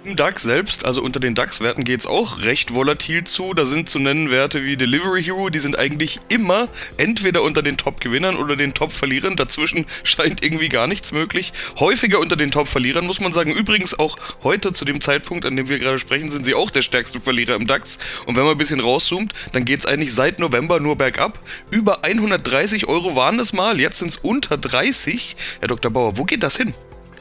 Im 0.07 0.15
DAX 0.15 0.43
selbst, 0.43 0.85
also 0.85 1.01
unter 1.01 1.19
den 1.19 1.35
DAX-Werten 1.35 1.83
geht 1.83 1.99
es 1.99 2.07
auch 2.07 2.41
recht 2.41 2.73
volatil 2.73 3.25
zu. 3.25 3.53
Da 3.53 3.65
sind 3.65 3.89
zu 3.89 3.99
nennen 3.99 4.31
Werte 4.31 4.63
wie 4.63 4.77
Delivery 4.77 5.21
Hero, 5.21 5.49
die 5.49 5.59
sind 5.59 5.77
eigentlich 5.77 6.21
immer 6.29 6.69
entweder 6.95 7.43
unter 7.43 7.61
den 7.61 7.75
Top-Gewinnern 7.75 8.37
oder 8.37 8.55
den 8.55 8.73
Top-Verlierern. 8.73 9.35
Dazwischen 9.35 9.85
scheint 10.03 10.45
irgendwie 10.45 10.69
gar 10.69 10.87
nichts 10.87 11.11
möglich. 11.11 11.51
Häufiger 11.77 12.21
unter 12.21 12.37
den 12.37 12.51
Top-Verlierern 12.51 13.05
muss 13.05 13.19
man 13.19 13.33
sagen. 13.33 13.51
Übrigens 13.51 13.99
auch 13.99 14.17
heute 14.43 14.71
zu 14.71 14.85
dem 14.85 15.01
Zeitpunkt, 15.01 15.43
an 15.43 15.57
dem 15.57 15.67
wir 15.67 15.77
gerade 15.77 15.99
sprechen, 15.99 16.31
sind 16.31 16.45
sie 16.45 16.55
auch 16.55 16.69
der 16.69 16.83
stärkste 16.83 17.19
Verlierer 17.19 17.55
im 17.55 17.67
DAX. 17.67 17.99
Und 18.25 18.37
wenn 18.37 18.43
man 18.43 18.53
ein 18.53 18.57
bisschen 18.57 18.79
rauszoomt, 18.79 19.33
dann 19.51 19.65
geht 19.65 19.79
es 19.79 19.85
eigentlich 19.85 20.13
seit 20.13 20.39
November 20.39 20.79
nur 20.79 20.95
bergab. 20.95 21.37
Über 21.69 22.05
130 22.05 22.87
Euro 22.87 23.17
waren 23.17 23.39
es 23.39 23.51
mal, 23.51 23.77
jetzt 23.77 23.99
sind 23.99 24.11
es 24.11 24.15
unter 24.15 24.57
30. 24.57 25.35
Herr 25.59 25.67
Dr. 25.67 25.91
Bauer, 25.91 26.17
wo 26.17 26.23
geht 26.23 26.43
das 26.43 26.55
hin? 26.55 26.73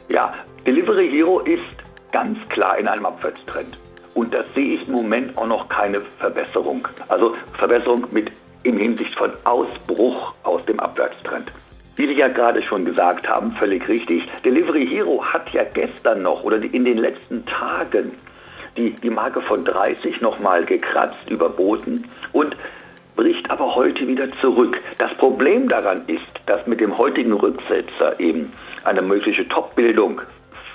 Ja, 0.07 0.33
Delivery 0.65 1.09
Hero 1.11 1.41
ist 1.41 1.86
ganz 2.17 2.39
klar 2.49 2.79
in 2.79 2.87
einem 2.87 3.05
Abwärtstrend. 3.05 3.77
Und 4.15 4.33
da 4.33 4.39
sehe 4.55 4.73
ich 4.73 4.87
im 4.87 4.93
Moment 4.95 5.37
auch 5.37 5.45
noch 5.45 5.69
keine 5.69 6.01
Verbesserung. 6.17 6.87
Also 7.09 7.35
Verbesserung 7.59 8.07
mit 8.09 8.31
im 8.63 8.79
Hinsicht 8.79 9.13
von 9.13 9.29
Ausbruch 9.43 10.33
aus 10.41 10.65
dem 10.65 10.79
Abwärtstrend. 10.79 11.51
Wie 11.95 12.07
Sie 12.07 12.13
ja 12.13 12.27
gerade 12.27 12.63
schon 12.63 12.85
gesagt 12.85 13.29
haben, 13.29 13.51
völlig 13.51 13.87
richtig, 13.87 14.27
Delivery 14.43 14.87
Hero 14.87 15.23
hat 15.23 15.51
ja 15.51 15.63
gestern 15.63 16.23
noch 16.23 16.43
oder 16.43 16.57
in 16.57 16.85
den 16.85 16.97
letzten 16.97 17.45
Tagen 17.45 18.13
die, 18.77 18.95
die 19.03 19.11
Marke 19.11 19.41
von 19.41 19.63
30 19.63 20.19
nochmal 20.19 20.65
gekratzt, 20.65 21.29
überboten 21.29 22.05
und 22.33 22.57
bricht 23.15 23.51
aber 23.51 23.75
heute 23.75 24.07
wieder 24.07 24.31
zurück. 24.41 24.81
Das 24.97 25.13
Problem 25.13 25.69
daran 25.69 26.01
ist, 26.07 26.25
dass 26.47 26.65
mit 26.65 26.79
dem 26.79 26.97
heutigen 26.97 27.33
Rücksetzer 27.33 28.19
eben 28.19 28.51
eine 28.85 29.03
mögliche 29.03 29.47
Top-Bildung 29.47 30.21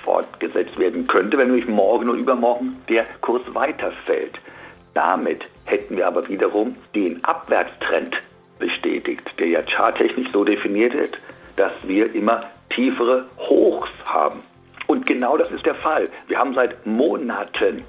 fortgesetzt 0.03 0.77
werden 0.77 1.07
könnte, 1.07 1.37
wenn 1.37 1.47
nämlich 1.47 1.67
morgen 1.67 2.09
und 2.09 2.19
übermorgen 2.19 2.77
der 2.89 3.05
Kurs 3.21 3.41
weiterfällt. 3.53 4.39
Damit 4.93 5.45
hätten 5.65 5.97
wir 5.97 6.07
aber 6.07 6.27
wiederum 6.27 6.75
den 6.93 7.23
Abwärtstrend 7.23 8.21
bestätigt, 8.59 9.27
der 9.39 9.47
ja 9.47 9.61
charttechnisch 9.63 10.31
so 10.31 10.43
definiert 10.43 10.93
wird, 10.93 11.17
dass 11.55 11.73
wir 11.83 12.13
immer 12.13 12.43
tiefere 12.69 13.25
Hochs 13.37 13.91
haben. 14.05 14.41
Und 14.87 15.05
genau 15.05 15.37
das 15.37 15.51
ist 15.51 15.65
der 15.65 15.75
Fall. 15.75 16.09
Wir 16.27 16.37
haben 16.37 16.53
seit 16.53 16.85
Monaten 16.85 17.83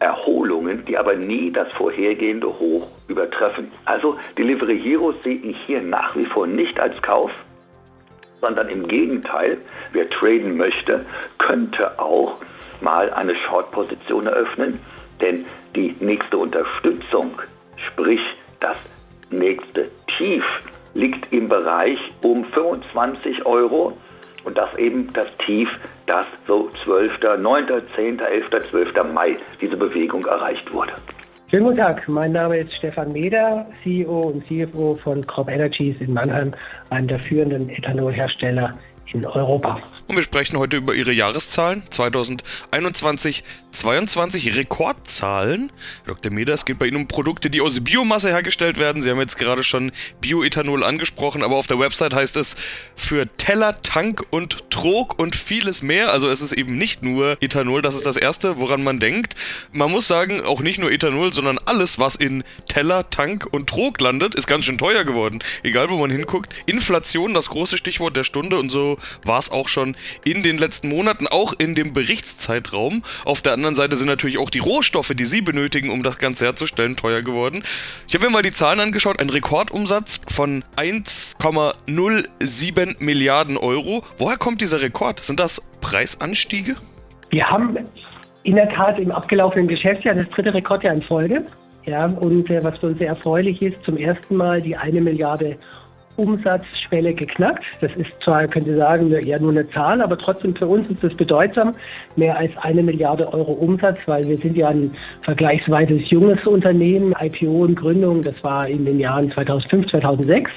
Erholungen, 0.00 0.84
die 0.86 0.96
aber 0.96 1.14
nie 1.14 1.52
das 1.52 1.70
vorhergehende 1.72 2.48
Hoch 2.48 2.88
übertreffen. 3.08 3.70
Also 3.84 4.18
Delivery 4.38 4.80
Heroes 4.80 5.22
sehe 5.22 5.36
ich 5.36 5.56
hier 5.66 5.82
nach 5.82 6.16
wie 6.16 6.24
vor 6.24 6.46
nicht 6.46 6.80
als 6.80 7.00
Kauf, 7.02 7.30
sondern 8.40 8.68
im 8.68 8.88
Gegenteil, 8.88 9.58
wer 9.92 10.08
traden 10.08 10.56
möchte, 10.56 11.04
könnte 11.38 11.98
auch 11.98 12.36
mal 12.80 13.12
eine 13.12 13.34
Short-Position 13.34 14.26
eröffnen, 14.26 14.80
denn 15.20 15.44
die 15.74 15.94
nächste 16.00 16.38
Unterstützung, 16.38 17.40
sprich 17.76 18.22
das 18.60 18.78
nächste 19.30 19.90
Tief, 20.16 20.44
liegt 20.94 21.32
im 21.32 21.48
Bereich 21.48 22.00
um 22.22 22.44
25 22.44 23.46
Euro 23.46 23.96
und 24.44 24.58
das 24.58 24.74
eben 24.76 25.12
das 25.12 25.28
Tief, 25.38 25.68
das 26.06 26.26
so 26.46 26.70
12., 26.84 27.20
9., 27.38 27.66
10., 27.94 28.18
11., 28.20 28.46
12. 28.70 29.12
Mai 29.12 29.36
diese 29.60 29.76
Bewegung 29.76 30.24
erreicht 30.26 30.72
wurde. 30.72 30.92
Schönen 31.50 31.64
guten 31.64 31.78
Tag, 31.78 32.06
mein 32.06 32.30
Name 32.30 32.58
ist 32.58 32.72
Stefan 32.74 33.10
Meder, 33.10 33.66
CEO 33.82 34.28
und 34.28 34.46
CFO 34.46 34.94
von 34.94 35.26
Crop 35.26 35.50
Energies 35.50 35.96
in 36.00 36.12
Mannheim, 36.12 36.54
einem 36.90 37.08
der 37.08 37.18
führenden 37.18 37.68
Ethanolhersteller 37.70 38.72
in 39.12 39.26
Europa. 39.26 39.82
Und 40.06 40.16
wir 40.16 40.22
sprechen 40.22 40.58
heute 40.58 40.76
über 40.76 40.94
Ihre 40.94 41.12
Jahreszahlen 41.12 41.82
2021, 41.90 43.44
22 43.72 44.56
Rekordzahlen. 44.56 45.70
Dr. 46.06 46.32
Meder, 46.32 46.54
es 46.54 46.64
geht 46.64 46.78
bei 46.78 46.86
Ihnen 46.86 46.96
um 46.96 47.08
Produkte, 47.08 47.50
die 47.50 47.60
aus 47.60 47.80
Biomasse 47.80 48.28
hergestellt 48.28 48.78
werden. 48.78 49.02
Sie 49.02 49.10
haben 49.10 49.20
jetzt 49.20 49.38
gerade 49.38 49.64
schon 49.64 49.92
Bioethanol 50.20 50.84
angesprochen, 50.84 51.42
aber 51.42 51.56
auf 51.56 51.66
der 51.66 51.78
Website 51.78 52.14
heißt 52.14 52.36
es 52.36 52.56
für 52.96 53.28
Teller, 53.36 53.80
Tank 53.82 54.24
und 54.30 54.70
Trog 54.70 55.18
und 55.18 55.36
vieles 55.36 55.82
mehr. 55.82 56.12
Also 56.12 56.28
es 56.28 56.40
ist 56.40 56.52
eben 56.52 56.76
nicht 56.78 57.02
nur 57.02 57.36
Ethanol, 57.40 57.82
das 57.82 57.94
ist 57.94 58.06
das 58.06 58.16
Erste, 58.16 58.58
woran 58.58 58.82
man 58.82 59.00
denkt. 59.00 59.34
Man 59.72 59.90
muss 59.90 60.08
sagen, 60.08 60.42
auch 60.44 60.60
nicht 60.60 60.78
nur 60.78 60.90
Ethanol, 60.90 61.32
sondern 61.32 61.58
alles, 61.64 61.98
was 61.98 62.16
in 62.16 62.44
Teller, 62.68 63.10
Tank 63.10 63.46
und 63.50 63.68
Trog 63.68 64.00
landet, 64.00 64.34
ist 64.34 64.46
ganz 64.46 64.64
schön 64.64 64.78
teuer 64.78 65.04
geworden. 65.04 65.40
Egal, 65.62 65.90
wo 65.90 65.96
man 65.96 66.10
hinguckt. 66.10 66.52
Inflation, 66.66 67.34
das 67.34 67.50
große 67.50 67.76
Stichwort 67.76 68.16
der 68.16 68.24
Stunde 68.24 68.58
und 68.58 68.70
so 68.70 68.98
war 69.24 69.38
es 69.38 69.50
auch 69.50 69.68
schon 69.68 69.96
in 70.24 70.42
den 70.42 70.58
letzten 70.58 70.88
Monaten, 70.88 71.26
auch 71.26 71.54
in 71.58 71.74
dem 71.74 71.92
Berichtszeitraum. 71.92 73.02
Auf 73.24 73.42
der 73.42 73.52
anderen 73.52 73.74
Seite 73.74 73.96
sind 73.96 74.08
natürlich 74.08 74.38
auch 74.38 74.50
die 74.50 74.58
Rohstoffe, 74.58 75.12
die 75.14 75.24
Sie 75.24 75.40
benötigen, 75.40 75.90
um 75.90 76.02
das 76.02 76.18
Ganze 76.18 76.46
herzustellen, 76.46 76.96
teuer 76.96 77.22
geworden. 77.22 77.62
Ich 78.08 78.14
habe 78.14 78.26
mir 78.26 78.30
mal 78.30 78.42
die 78.42 78.52
Zahlen 78.52 78.80
angeschaut. 78.80 79.20
Ein 79.20 79.30
Rekordumsatz 79.30 80.20
von 80.28 80.64
1,07 80.76 82.96
Milliarden 82.98 83.56
Euro. 83.56 84.04
Woher 84.18 84.36
kommt 84.36 84.60
dieser 84.60 84.80
Rekord? 84.80 85.20
Sind 85.20 85.40
das 85.40 85.62
Preisanstiege? 85.80 86.76
Wir 87.30 87.48
haben 87.48 87.76
in 88.42 88.56
der 88.56 88.68
Tat 88.70 88.98
im 88.98 89.10
abgelaufenen 89.10 89.68
Geschäftsjahr 89.68 90.14
das 90.14 90.28
dritte 90.30 90.54
Rekordjahr 90.54 90.94
in 90.94 91.02
Folge. 91.02 91.44
Ja, 91.86 92.06
und 92.06 92.50
äh, 92.50 92.62
was 92.62 92.78
für 92.78 92.88
uns 92.88 92.98
sehr 92.98 93.08
erfreulich 93.08 93.62
ist, 93.62 93.82
zum 93.84 93.96
ersten 93.96 94.36
Mal 94.36 94.60
die 94.60 94.76
eine 94.76 95.00
Milliarde 95.00 95.56
Umsatzschwelle 96.20 97.14
geknackt. 97.14 97.64
Das 97.80 97.90
ist 97.96 98.10
zwar, 98.22 98.46
können 98.46 98.66
Sie 98.66 98.76
sagen, 98.76 99.10
eher 99.10 99.40
nur 99.40 99.52
eine 99.52 99.68
Zahl, 99.70 100.00
aber 100.00 100.18
trotzdem 100.18 100.54
für 100.54 100.66
uns 100.66 100.88
ist 100.90 101.02
das 101.02 101.14
bedeutsam. 101.14 101.72
Mehr 102.16 102.36
als 102.36 102.56
eine 102.58 102.82
Milliarde 102.82 103.32
Euro 103.32 103.52
Umsatz, 103.52 103.98
weil 104.06 104.28
wir 104.28 104.38
sind 104.38 104.56
ja 104.56 104.68
ein 104.68 104.92
vergleichsweise 105.22 105.94
junges 105.94 106.46
Unternehmen. 106.46 107.14
IPO 107.18 107.64
und 107.64 107.76
Gründung, 107.76 108.22
das 108.22 108.34
war 108.42 108.68
in 108.68 108.84
den 108.84 109.00
Jahren 109.00 109.30
2005, 109.30 109.88
2006. 109.88 110.50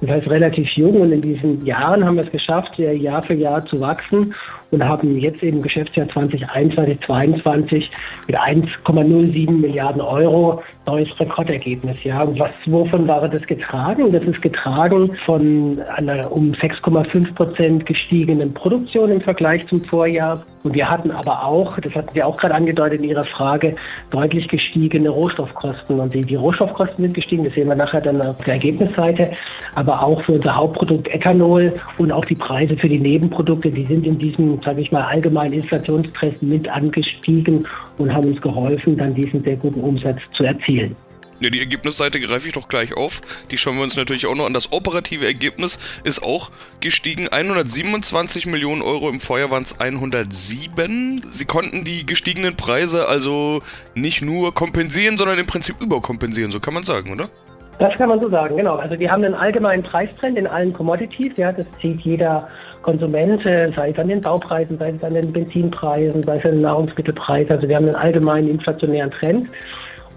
Das 0.00 0.10
heißt 0.10 0.30
relativ 0.30 0.70
jung 0.70 1.00
und 1.00 1.12
in 1.12 1.20
diesen 1.20 1.64
Jahren 1.64 2.04
haben 2.04 2.16
wir 2.16 2.24
es 2.24 2.30
geschafft, 2.30 2.78
Jahr 2.78 3.22
für 3.22 3.34
Jahr 3.34 3.64
zu 3.66 3.80
wachsen 3.80 4.34
und 4.70 4.84
haben 4.84 5.18
jetzt 5.18 5.42
eben 5.42 5.62
Geschäftsjahr 5.62 6.08
2021, 6.08 7.00
2022 7.00 7.90
mit 8.26 8.38
1,07 8.38 9.50
Milliarden 9.50 10.00
Euro 10.00 10.62
neues 10.86 11.20
Rekordergebnis. 11.20 12.02
Ja, 12.04 12.26
was, 12.38 12.50
wovon 12.66 13.06
war 13.06 13.26
das 13.28 13.46
getragen? 13.46 14.12
Das 14.12 14.24
ist 14.24 14.42
getragen 14.42 15.09
von 15.18 15.80
einer 15.96 16.30
um 16.30 16.52
6,5 16.52 17.34
Prozent 17.34 17.86
gestiegenen 17.86 18.52
Produktion 18.52 19.10
im 19.10 19.20
Vergleich 19.20 19.66
zum 19.66 19.80
Vorjahr. 19.80 20.44
Und 20.62 20.74
wir 20.74 20.90
hatten 20.90 21.10
aber 21.10 21.44
auch, 21.44 21.78
das 21.78 21.94
hatten 21.94 22.10
Sie 22.12 22.22
auch 22.22 22.36
gerade 22.36 22.54
angedeutet 22.54 23.00
in 23.00 23.08
Ihrer 23.08 23.24
Frage, 23.24 23.74
deutlich 24.10 24.48
gestiegene 24.48 25.08
Rohstoffkosten. 25.08 26.00
Und 26.00 26.12
die, 26.12 26.22
die 26.22 26.34
Rohstoffkosten 26.34 27.04
sind 27.04 27.14
gestiegen, 27.14 27.44
das 27.44 27.54
sehen 27.54 27.68
wir 27.68 27.74
nachher 27.74 28.00
dann 28.00 28.20
auf 28.20 28.36
der 28.44 28.54
Ergebnisseite. 28.54 29.32
Aber 29.74 30.02
auch 30.02 30.22
für 30.22 30.32
unser 30.32 30.54
Hauptprodukt 30.54 31.08
Ethanol 31.08 31.72
und 31.98 32.12
auch 32.12 32.24
die 32.24 32.34
Preise 32.34 32.76
für 32.76 32.88
die 32.88 33.00
Nebenprodukte, 33.00 33.70
die 33.70 33.86
sind 33.86 34.06
in 34.06 34.18
diesem, 34.18 34.60
sage 34.62 34.80
ich 34.82 34.92
mal, 34.92 35.02
allgemeinen 35.02 35.54
Inflationsstress 35.54 36.34
mit 36.42 36.68
angestiegen 36.68 37.66
und 37.98 38.12
haben 38.12 38.28
uns 38.28 38.40
geholfen, 38.40 38.96
dann 38.96 39.14
diesen 39.14 39.42
sehr 39.42 39.56
guten 39.56 39.80
Umsatz 39.80 40.20
zu 40.32 40.44
erzielen. 40.44 40.94
Ja, 41.40 41.48
die 41.48 41.60
Ergebnisseite 41.60 42.20
greife 42.20 42.48
ich 42.48 42.54
doch 42.54 42.68
gleich 42.68 42.94
auf. 42.94 43.22
Die 43.50 43.56
schauen 43.56 43.76
wir 43.76 43.82
uns 43.82 43.96
natürlich 43.96 44.26
auch 44.26 44.34
noch 44.34 44.46
an. 44.46 44.52
Das 44.52 44.72
operative 44.72 45.24
Ergebnis 45.24 45.78
ist 46.04 46.22
auch 46.22 46.50
gestiegen. 46.80 47.28
127 47.28 48.46
Millionen 48.46 48.82
Euro, 48.82 49.08
im 49.08 49.20
Vorjahr 49.20 49.50
waren 49.50 49.62
es 49.62 49.80
107. 49.80 51.24
Sie 51.32 51.44
konnten 51.46 51.84
die 51.84 52.04
gestiegenen 52.04 52.56
Preise 52.56 53.08
also 53.08 53.62
nicht 53.94 54.20
nur 54.20 54.54
kompensieren, 54.54 55.16
sondern 55.16 55.38
im 55.38 55.46
Prinzip 55.46 55.80
überkompensieren, 55.80 56.50
so 56.50 56.60
kann 56.60 56.74
man 56.74 56.84
sagen, 56.84 57.10
oder? 57.10 57.30
Das 57.78 57.94
kann 57.96 58.10
man 58.10 58.20
so 58.20 58.28
sagen, 58.28 58.58
genau. 58.58 58.76
Also 58.76 58.98
wir 58.98 59.10
haben 59.10 59.24
einen 59.24 59.34
allgemeinen 59.34 59.82
Preistrend 59.82 60.36
in 60.36 60.46
allen 60.46 60.74
Commodities. 60.74 61.32
Ja, 61.38 61.50
das 61.50 61.64
zieht 61.80 62.00
jeder 62.00 62.46
Konsument, 62.82 63.44
äh, 63.46 63.72
sei 63.72 63.90
es 63.90 63.98
an 63.98 64.08
den 64.08 64.20
Baupreisen, 64.20 64.76
sei 64.76 64.90
es 64.90 65.02
an 65.02 65.14
den 65.14 65.32
Benzinpreisen, 65.32 66.22
sei 66.22 66.36
es 66.36 66.44
an 66.44 66.50
den 66.52 66.60
Nahrungsmittelpreisen. 66.60 67.56
Also 67.56 67.68
wir 67.68 67.76
haben 67.76 67.86
einen 67.86 67.96
allgemeinen 67.96 68.48
inflationären 68.48 69.10
Trend. 69.10 69.48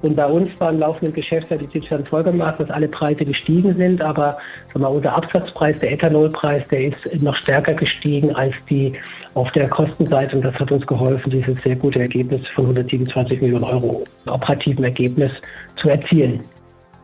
Und 0.04 0.18
bei 0.18 0.26
uns 0.26 0.50
war 0.60 0.70
im 0.70 0.80
laufenden 0.80 1.14
Geschäftsjahr 1.14 1.58
die 1.58 1.68
Situation 1.68 2.06
folgendermaßen, 2.06 2.66
dass 2.66 2.76
alle 2.76 2.90
Preise 2.90 3.24
gestiegen 3.24 3.74
sind, 3.78 4.02
aber 4.02 4.38
mal, 4.76 4.88
unser 4.88 5.16
Absatzpreis, 5.16 5.80
der 5.80 5.94
Ethanolpreis, 5.94 6.68
der 6.70 6.88
ist 6.88 7.22
noch 7.22 7.36
stärker 7.38 7.74
gestiegen 7.74 8.36
als 8.36 8.54
die 8.70 8.94
auf 9.34 9.50
der 9.52 9.70
Kostenseite 9.70 10.36
und 10.36 10.42
das 10.44 10.56
hat 10.56 10.74
uns 10.74 10.86
geholfen, 10.86 11.30
dieses 11.32 11.58
sehr 11.64 11.78
gute 11.78 12.02
Ergebnis 12.02 12.46
von 12.50 12.66
127 12.66 13.42
Millionen 13.42 13.64
Euro 13.64 14.04
operativen 14.26 14.84
Ergebnis 14.84 15.32
zu 15.78 15.88
erzielen. 15.88 16.42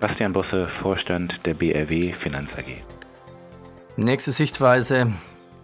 Bastian 0.02 0.34
Bosse, 0.34 0.68
Vorstand 0.82 1.40
der 1.46 1.54
BRW 1.54 2.12
Finanz 2.12 2.50
AG. 2.58 2.84
Nächste 3.96 4.34
Sichtweise 4.34 5.14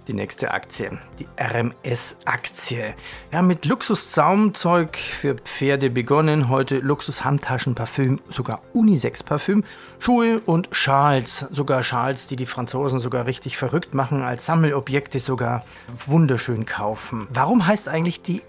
die 0.07 0.13
nächste 0.13 0.51
Aktie, 0.51 0.97
die 1.19 1.27
RMS-Aktie. 1.39 2.93
Ja, 3.31 3.41
mit 3.41 3.65
Luxuszaumzeug 3.65 4.97
für 4.97 5.35
Pferde 5.35 5.89
begonnen, 5.89 6.50
heute 6.50 6.79
Luxus-Handtaschenparfüm, 6.79 8.19
sogar 8.29 8.62
Unisex-Parfüm, 8.74 9.63
Schuhe 10.00 10.41
und 10.45 10.69
Schals, 10.71 11.45
sogar 11.51 11.83
Schals, 11.83 12.27
die 12.27 12.35
die 12.35 12.45
Franzosen 12.45 13.00
sogar 13.00 13.25
richtig 13.25 13.57
verrückt 13.57 13.93
machen, 13.93 14.21
als 14.21 14.45
Sammelobjekte 14.45 15.19
sogar 15.19 15.65
wunderschön 16.05 16.65
kaufen. 16.65 17.27
Warum 17.31 17.65
heißt 17.65 17.88
eigentlich 17.88 18.21
die 18.21 18.41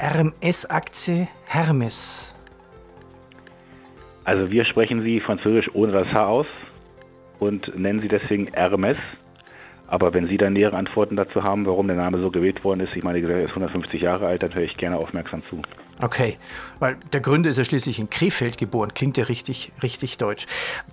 RMS-Aktie 0.00 1.28
Hermes? 1.46 2.34
Also 4.24 4.50
wir 4.50 4.64
sprechen 4.64 5.02
sie 5.02 5.20
französisch 5.20 5.70
ohne 5.74 5.92
das 5.92 6.08
H 6.12 6.26
aus 6.26 6.46
und 7.38 7.78
nennen 7.78 8.00
sie 8.00 8.08
deswegen 8.08 8.48
Hermes. 8.52 8.96
Aber 9.94 10.12
wenn 10.12 10.26
Sie 10.26 10.38
dann 10.38 10.54
nähere 10.54 10.76
Antworten 10.76 11.14
dazu 11.14 11.44
haben, 11.44 11.66
warum 11.66 11.86
der 11.86 11.96
Name 11.96 12.18
so 12.18 12.28
gewählt 12.28 12.64
worden 12.64 12.80
ist, 12.80 12.96
ich 12.96 13.04
meine, 13.04 13.18
die 13.18 13.22
Gesellschaft 13.22 13.50
ist 13.50 13.56
150 13.56 14.02
Jahre 14.02 14.26
alt, 14.26 14.42
dann 14.42 14.52
höre 14.52 14.64
ich 14.64 14.76
gerne 14.76 14.96
aufmerksam 14.96 15.44
zu. 15.48 15.62
Okay, 16.02 16.36
weil 16.80 16.96
der 17.12 17.20
Gründer 17.20 17.50
ist 17.50 17.58
ja 17.58 17.64
schließlich 17.64 18.00
in 18.00 18.10
Krefeld 18.10 18.58
geboren, 18.58 18.92
klingt 18.92 19.18
ja 19.18 19.24
richtig, 19.26 19.70
richtig 19.84 20.18
deutsch. 20.18 20.48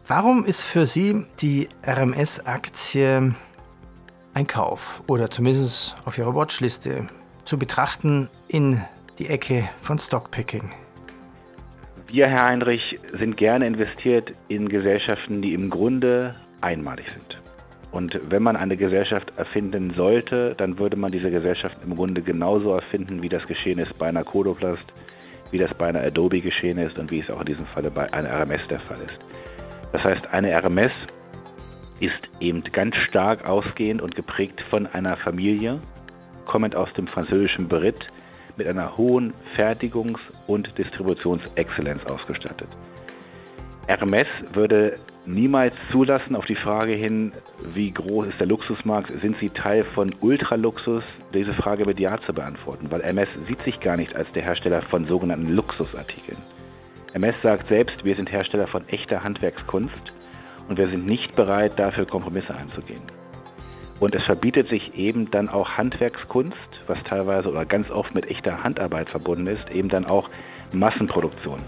Warum 0.06 0.46
ist 0.46 0.66
für 0.66 0.86
Sie 0.86 1.26
die 1.42 1.68
RMS-Aktie 1.84 3.34
ein 4.36 4.46
Kauf 4.46 5.02
oder 5.08 5.32
zumindest 5.32 5.96
auf 6.06 6.20
Ihrer 6.20 6.36
Watchliste 6.36 7.08
zu 7.44 7.58
betrachten 7.58 8.30
in 8.48 8.84
die 9.18 9.30
Ecke 9.30 9.68
von 9.82 9.98
Stockpicking? 9.98 10.70
Wir, 12.06 12.28
Herr 12.28 12.50
Heinrich, 12.50 13.00
sind 13.18 13.36
gerne 13.36 13.66
investiert 13.66 14.32
in 14.48 14.70
Gesellschaften, 14.70 15.42
die 15.42 15.56
im 15.56 15.72
Grunde 15.72 16.36
einmalig 16.62 17.08
sind. 17.12 17.41
Und 17.92 18.20
wenn 18.30 18.42
man 18.42 18.56
eine 18.56 18.78
Gesellschaft 18.78 19.34
erfinden 19.38 19.94
sollte, 19.96 20.56
dann 20.56 20.80
würde 20.80 20.96
man 20.96 21.12
diese 21.12 21.30
Gesellschaft 21.30 21.78
im 21.84 21.96
Grunde 21.96 22.22
genauso 22.22 22.74
erfinden, 22.74 23.22
wie 23.22 23.30
das 23.30 23.46
geschehen 23.46 23.80
ist 23.80 23.98
bei 24.00 24.08
einer 24.08 24.24
Codoplast, 24.24 24.94
wie 25.52 25.58
das 25.58 25.74
bei 25.74 25.88
einer 25.88 26.02
Adobe 26.02 26.40
geschehen 26.40 26.78
ist 26.78 26.98
und 26.98 27.12
wie 27.12 27.20
es 27.20 27.30
auch 27.30 27.42
in 27.42 27.48
diesem 27.48 27.66
Falle 27.66 27.92
bei 27.92 28.12
einer 28.14 28.30
RMS 28.30 28.66
der 28.70 28.80
Fall 28.80 29.00
ist. 29.06 29.20
Das 29.92 30.04
heißt, 30.04 30.34
eine 30.34 30.56
RMS 30.56 30.94
ist 32.00 32.30
eben 32.40 32.64
ganz 32.64 32.96
stark 32.96 33.46
ausgehend 33.46 34.02
und 34.02 34.16
geprägt 34.16 34.62
von 34.70 34.88
einer 34.88 35.18
Familie, 35.18 35.80
kommend 36.46 36.76
aus 36.76 36.92
dem 36.94 37.08
französischen 37.08 37.68
Brit, 37.68 38.08
mit 38.58 38.68
einer 38.68 38.98
hohen 38.98 39.34
Fertigungs- 39.56 40.20
und 40.48 40.78
Distributionsexzellenz 40.78 42.06
ausgestattet. 42.06 42.68
Hermes 43.88 44.28
würde 44.54 44.98
niemals 45.26 45.76
zulassen 45.92 46.36
auf 46.36 46.46
die 46.46 46.56
Frage 46.56 46.94
hin, 46.94 47.32
wie 47.74 47.92
groß 47.92 48.28
ist 48.28 48.40
der 48.40 48.48
Luxusmarkt, 48.48 49.12
sind 49.22 49.38
sie 49.40 49.50
Teil 49.50 49.84
von 49.84 50.14
Ultraluxus, 50.22 51.04
diese 51.34 51.54
Frage 51.54 51.86
mit 51.86 52.00
Ja 52.00 52.20
zu 52.20 52.34
beantworten, 52.34 52.90
weil 52.90 53.04
Hermes 53.04 53.30
sieht 53.48 53.62
sich 53.62 53.80
gar 53.80 53.98
nicht 53.98 54.16
als 54.16 54.32
der 54.32 54.44
Hersteller 54.44 54.82
von 54.82 55.08
sogenannten 55.08 55.54
Luxusartikeln. 55.54 56.38
Hermes 57.12 57.36
sagt 57.44 57.70
selbst, 57.70 58.04
wir 58.04 58.16
sind 58.16 58.32
Hersteller 58.32 58.68
von 58.68 58.88
echter 58.88 59.24
Handwerkskunst 59.24 60.14
und 60.70 60.78
wir 60.78 60.88
sind 60.88 61.06
nicht 61.06 61.36
bereit, 61.36 61.78
dafür 61.78 62.06
Kompromisse 62.06 62.56
einzugehen. 62.56 63.02
Und 64.00 64.16
es 64.16 64.24
verbietet 64.24 64.70
sich 64.70 64.96
eben 64.96 65.30
dann 65.30 65.48
auch 65.48 65.78
Handwerkskunst, 65.78 66.56
was 66.88 67.04
teilweise 67.04 67.50
oder 67.50 67.66
ganz 67.66 67.92
oft 67.92 68.16
mit 68.16 68.30
echter 68.32 68.64
Handarbeit 68.64 69.12
verbunden 69.12 69.46
ist, 69.46 69.70
eben 69.70 69.90
dann 69.90 70.06
auch 70.06 70.30
Massenproduktion 70.74 71.60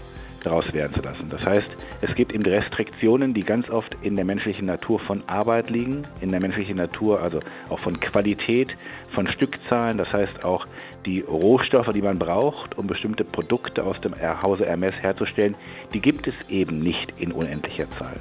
daraus 0.44 0.72
werden 0.72 0.92
zu 0.94 1.02
lassen. 1.02 1.28
Das 1.28 1.44
heißt, 1.44 1.68
es 2.02 2.14
gibt 2.14 2.32
eben 2.32 2.44
Restriktionen, 2.44 3.34
die 3.34 3.42
ganz 3.42 3.70
oft 3.70 3.96
in 4.02 4.16
der 4.16 4.24
menschlichen 4.24 4.66
Natur 4.66 5.00
von 5.00 5.22
Arbeit 5.26 5.70
liegen, 5.70 6.02
in 6.20 6.30
der 6.30 6.40
menschlichen 6.40 6.76
Natur 6.76 7.20
also 7.20 7.40
auch 7.68 7.78
von 7.78 7.98
Qualität, 7.98 8.76
von 9.12 9.26
Stückzahlen, 9.26 9.98
das 9.98 10.12
heißt 10.12 10.44
auch 10.44 10.66
die 11.06 11.20
Rohstoffe, 11.20 11.92
die 11.92 12.02
man 12.02 12.18
braucht, 12.18 12.78
um 12.78 12.86
bestimmte 12.86 13.24
Produkte 13.24 13.84
aus 13.84 14.00
dem 14.00 14.14
Hause 14.14 14.66
Hermes 14.66 14.94
herzustellen, 15.02 15.54
die 15.92 16.00
gibt 16.00 16.26
es 16.26 16.34
eben 16.48 16.80
nicht 16.80 17.20
in 17.20 17.32
unendlicher 17.32 17.90
Zahl. 17.90 18.16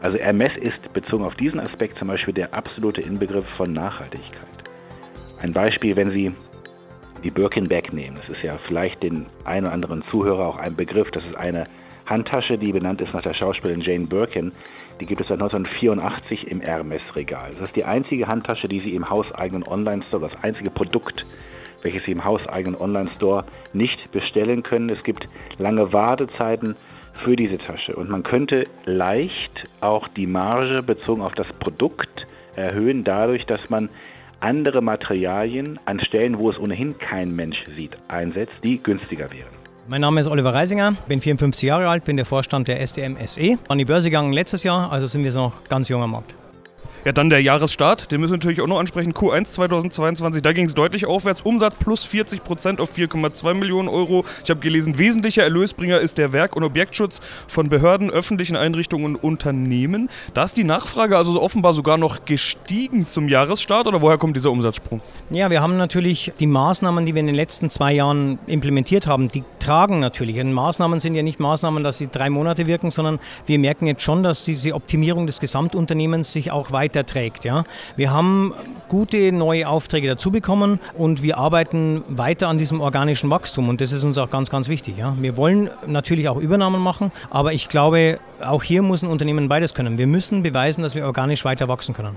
Also 0.00 0.18
Hermes 0.18 0.56
ist 0.56 0.92
bezogen 0.92 1.24
auf 1.24 1.34
diesen 1.34 1.60
Aspekt 1.60 1.98
zum 1.98 2.08
Beispiel 2.08 2.34
der 2.34 2.54
absolute 2.54 3.00
Inbegriff 3.00 3.46
von 3.48 3.72
Nachhaltigkeit. 3.72 4.46
Ein 5.42 5.52
Beispiel, 5.52 5.96
wenn 5.96 6.10
Sie 6.10 6.32
die 7.24 7.30
Birkin-Bag 7.30 7.92
nehmen. 7.92 8.16
Das 8.16 8.36
ist 8.36 8.42
ja 8.42 8.58
vielleicht 8.58 9.02
den 9.02 9.26
einen 9.44 9.66
oder 9.66 9.74
anderen 9.74 10.02
Zuhörer 10.10 10.46
auch 10.46 10.58
ein 10.58 10.76
Begriff. 10.76 11.10
Das 11.10 11.24
ist 11.24 11.36
eine 11.36 11.64
Handtasche, 12.06 12.58
die 12.58 12.72
benannt 12.72 13.00
ist 13.00 13.12
nach 13.12 13.22
der 13.22 13.34
Schauspielerin 13.34 13.82
Jane 13.82 14.06
Birkin. 14.06 14.52
Die 15.00 15.06
gibt 15.06 15.20
es 15.20 15.28
seit 15.28 15.40
1984 15.40 16.50
im 16.50 16.60
Hermes-Regal. 16.60 17.50
Das 17.52 17.68
ist 17.68 17.76
die 17.76 17.84
einzige 17.84 18.26
Handtasche, 18.26 18.66
die 18.68 18.80
Sie 18.80 18.94
im 18.94 19.08
hauseigenen 19.08 19.62
Online-Store, 19.66 20.22
das 20.22 20.42
einzige 20.42 20.70
Produkt, 20.70 21.24
welches 21.82 22.04
Sie 22.04 22.12
im 22.12 22.24
hauseigenen 22.24 22.80
Online-Store 22.80 23.44
nicht 23.72 24.10
bestellen 24.10 24.62
können. 24.62 24.88
Es 24.90 25.02
gibt 25.04 25.26
lange 25.58 25.92
Wartezeiten 25.92 26.76
für 27.12 27.36
diese 27.36 27.58
Tasche 27.58 27.94
und 27.96 28.10
man 28.10 28.22
könnte 28.22 28.64
leicht 28.84 29.68
auch 29.80 30.08
die 30.08 30.26
Marge 30.26 30.82
bezogen 30.82 31.22
auf 31.22 31.34
das 31.34 31.48
Produkt 31.58 32.26
erhöhen, 32.56 33.04
dadurch, 33.04 33.46
dass 33.46 33.70
man 33.70 33.88
andere 34.40 34.80
Materialien 34.80 35.78
an 35.84 36.00
Stellen, 36.00 36.38
wo 36.38 36.50
es 36.50 36.58
ohnehin 36.58 36.98
kein 36.98 37.34
Mensch 37.34 37.64
sieht, 37.74 37.96
einsetzt, 38.08 38.54
die 38.62 38.82
günstiger 38.82 39.30
wären. 39.30 39.48
Mein 39.88 40.02
Name 40.02 40.20
ist 40.20 40.28
Oliver 40.28 40.52
Reisinger, 40.52 40.94
bin 41.08 41.20
54 41.20 41.62
Jahre 41.66 41.88
alt, 41.88 42.04
bin 42.04 42.16
der 42.16 42.26
Vorstand 42.26 42.68
der 42.68 42.80
SDM 42.80 43.16
SE. 43.26 43.58
An 43.68 43.78
die 43.78 43.86
Börse 43.86 44.10
gegangen 44.10 44.32
letztes 44.32 44.62
Jahr, 44.62 44.92
also 44.92 45.06
sind 45.06 45.24
wir 45.24 45.32
noch 45.32 45.64
ganz 45.68 45.88
junger 45.88 46.06
Markt. 46.06 46.34
Ja, 47.04 47.12
dann 47.12 47.30
der 47.30 47.40
Jahresstart, 47.40 48.10
den 48.10 48.20
müssen 48.20 48.32
wir 48.32 48.38
natürlich 48.38 48.60
auch 48.60 48.66
noch 48.66 48.80
ansprechen. 48.80 49.12
Q1 49.12 49.52
2022, 49.52 50.42
da 50.42 50.52
ging 50.52 50.66
es 50.66 50.74
deutlich 50.74 51.06
aufwärts. 51.06 51.42
Umsatz 51.42 51.76
plus 51.76 52.04
40 52.04 52.42
Prozent 52.42 52.80
auf 52.80 52.92
4,2 52.96 53.54
Millionen 53.54 53.88
Euro. 53.88 54.24
Ich 54.42 54.50
habe 54.50 54.60
gelesen, 54.60 54.98
wesentlicher 54.98 55.44
Erlösbringer 55.44 56.00
ist 56.00 56.18
der 56.18 56.32
Werk- 56.32 56.56
und 56.56 56.64
Objektschutz 56.64 57.20
von 57.46 57.68
Behörden, 57.68 58.10
öffentlichen 58.10 58.56
Einrichtungen 58.56 59.14
und 59.14 59.22
Unternehmen. 59.22 60.10
Da 60.34 60.42
ist 60.44 60.56
die 60.56 60.64
Nachfrage 60.64 61.16
also 61.16 61.40
offenbar 61.40 61.72
sogar 61.72 61.98
noch 61.98 62.24
gestiegen 62.24 63.06
zum 63.06 63.28
Jahresstart 63.28 63.86
oder 63.86 64.02
woher 64.02 64.18
kommt 64.18 64.36
dieser 64.36 64.50
Umsatzsprung? 64.50 65.00
Ja, 65.30 65.50
wir 65.50 65.62
haben 65.62 65.76
natürlich 65.76 66.32
die 66.40 66.46
Maßnahmen, 66.46 67.06
die 67.06 67.14
wir 67.14 67.20
in 67.20 67.26
den 67.26 67.36
letzten 67.36 67.70
zwei 67.70 67.92
Jahren 67.92 68.38
implementiert 68.46 69.06
haben, 69.06 69.30
die 69.30 69.44
tragen 69.60 70.00
natürlich. 70.00 70.40
Und 70.40 70.52
Maßnahmen 70.52 70.98
sind 70.98 71.14
ja 71.14 71.22
nicht 71.22 71.38
Maßnahmen, 71.38 71.84
dass 71.84 71.98
sie 71.98 72.08
drei 72.08 72.30
Monate 72.30 72.66
wirken, 72.66 72.90
sondern 72.90 73.20
wir 73.46 73.58
merken 73.58 73.86
jetzt 73.86 74.02
schon, 74.02 74.22
dass 74.22 74.44
diese 74.44 74.74
Optimierung 74.74 75.26
des 75.26 75.40
Gesamtunternehmens 75.40 76.32
sich 76.32 76.50
auch 76.50 76.72
weiter 76.72 76.87
weiterträgt. 76.88 77.44
Ja. 77.44 77.64
Wir 77.96 78.10
haben 78.10 78.54
gute 78.88 79.30
neue 79.32 79.68
Aufträge 79.68 80.08
dazu 80.08 80.30
bekommen 80.30 80.80
und 80.96 81.22
wir 81.22 81.36
arbeiten 81.36 82.02
weiter 82.08 82.48
an 82.48 82.56
diesem 82.56 82.80
organischen 82.80 83.30
Wachstum 83.30 83.68
und 83.68 83.80
das 83.80 83.92
ist 83.92 84.04
uns 84.04 84.16
auch 84.16 84.30
ganz, 84.30 84.48
ganz 84.48 84.68
wichtig. 84.68 84.96
Ja. 84.96 85.14
Wir 85.20 85.36
wollen 85.36 85.70
natürlich 85.86 86.28
auch 86.28 86.38
Übernahmen 86.38 86.82
machen, 86.82 87.12
aber 87.28 87.52
ich 87.52 87.68
glaube, 87.68 88.18
auch 88.40 88.62
hier 88.62 88.82
muss 88.82 89.02
ein 89.02 89.10
Unternehmen 89.10 89.48
beides 89.48 89.74
können. 89.74 89.98
Wir 89.98 90.06
müssen 90.06 90.42
beweisen, 90.42 90.82
dass 90.82 90.94
wir 90.94 91.04
organisch 91.04 91.44
weiter 91.44 91.68
wachsen 91.68 91.94
können. 91.94 92.16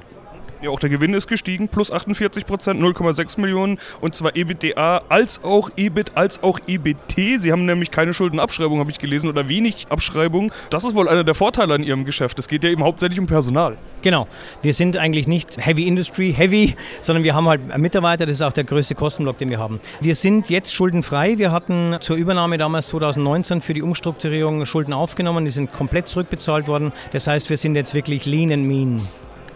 Ja, 0.62 0.69
auch 0.69 0.80
der 0.80 0.89
Gewinn 0.89 1.15
ist 1.15 1.28
gestiegen, 1.28 1.69
plus 1.69 1.91
48 1.91 2.45
Prozent, 2.45 2.80
0,6 2.80 3.41
Millionen 3.41 3.80
und 4.00 4.15
zwar 4.15 4.36
EBITDA 4.36 5.02
als 5.10 5.43
auch 5.43 5.71
EBIT 5.76 6.12
als 6.13 6.43
auch 6.43 6.60
EBT. 6.67 7.41
Sie 7.41 7.52
haben 7.52 7.65
nämlich 7.65 7.89
keine 7.89 8.13
Schuldenabschreibung, 8.13 8.78
habe 8.78 8.91
ich 8.91 9.00
gelesen, 9.00 9.28
oder 9.28 9.50
wenig 9.50 9.88
Abschreibung. 9.89 10.52
Das 10.69 10.84
ist 10.84 10.93
wohl 10.93 11.10
einer 11.10 11.24
der 11.24 11.34
Vorteile 11.34 11.74
an 11.74 11.82
Ihrem 11.82 12.06
Geschäft. 12.06 12.38
Es 12.38 12.47
geht 12.47 12.63
ja 12.63 12.69
eben 12.69 12.84
hauptsächlich 12.84 13.19
um 13.19 13.26
Personal. 13.26 13.76
Genau. 14.04 14.28
Wir 14.62 14.76
sind 14.76 14.97
eigentlich 14.97 15.28
nicht 15.28 15.58
Heavy 15.58 15.88
Industry, 15.88 16.32
Heavy, 16.32 16.76
sondern 17.02 17.24
wir 17.24 17.34
haben 17.34 17.47
halt 17.47 17.76
Mitarbeiter. 17.80 18.28
Das 18.28 18.36
ist 18.36 18.41
auch 18.43 18.54
der 18.54 18.63
größte 18.63 18.93
Kostenblock, 18.93 19.39
den 19.39 19.50
wir 19.50 19.58
haben. 19.58 19.80
Wir 20.00 20.13
sind 20.13 20.52
jetzt 20.52 20.71
schuldenfrei. 20.74 21.39
Wir 21.39 21.52
hatten 21.52 21.97
zur 22.02 22.17
Übernahme 22.17 22.58
damals 22.58 22.89
2019 22.89 23.62
für 23.62 23.74
die 23.74 23.82
Umstrukturierung 23.82 24.63
Schulden 24.67 24.93
aufgenommen. 24.93 25.45
Die 25.45 25.52
sind 25.52 25.74
komplett 25.74 26.08
zurückbezahlt 26.08 26.67
worden. 26.67 26.91
Das 27.13 27.26
heißt, 27.26 27.50
wir 27.50 27.58
sind 27.58 27.76
jetzt 27.76 27.95
wirklich 27.95 28.28
lean 28.28 28.52
and 28.52 28.67
mean 28.67 29.02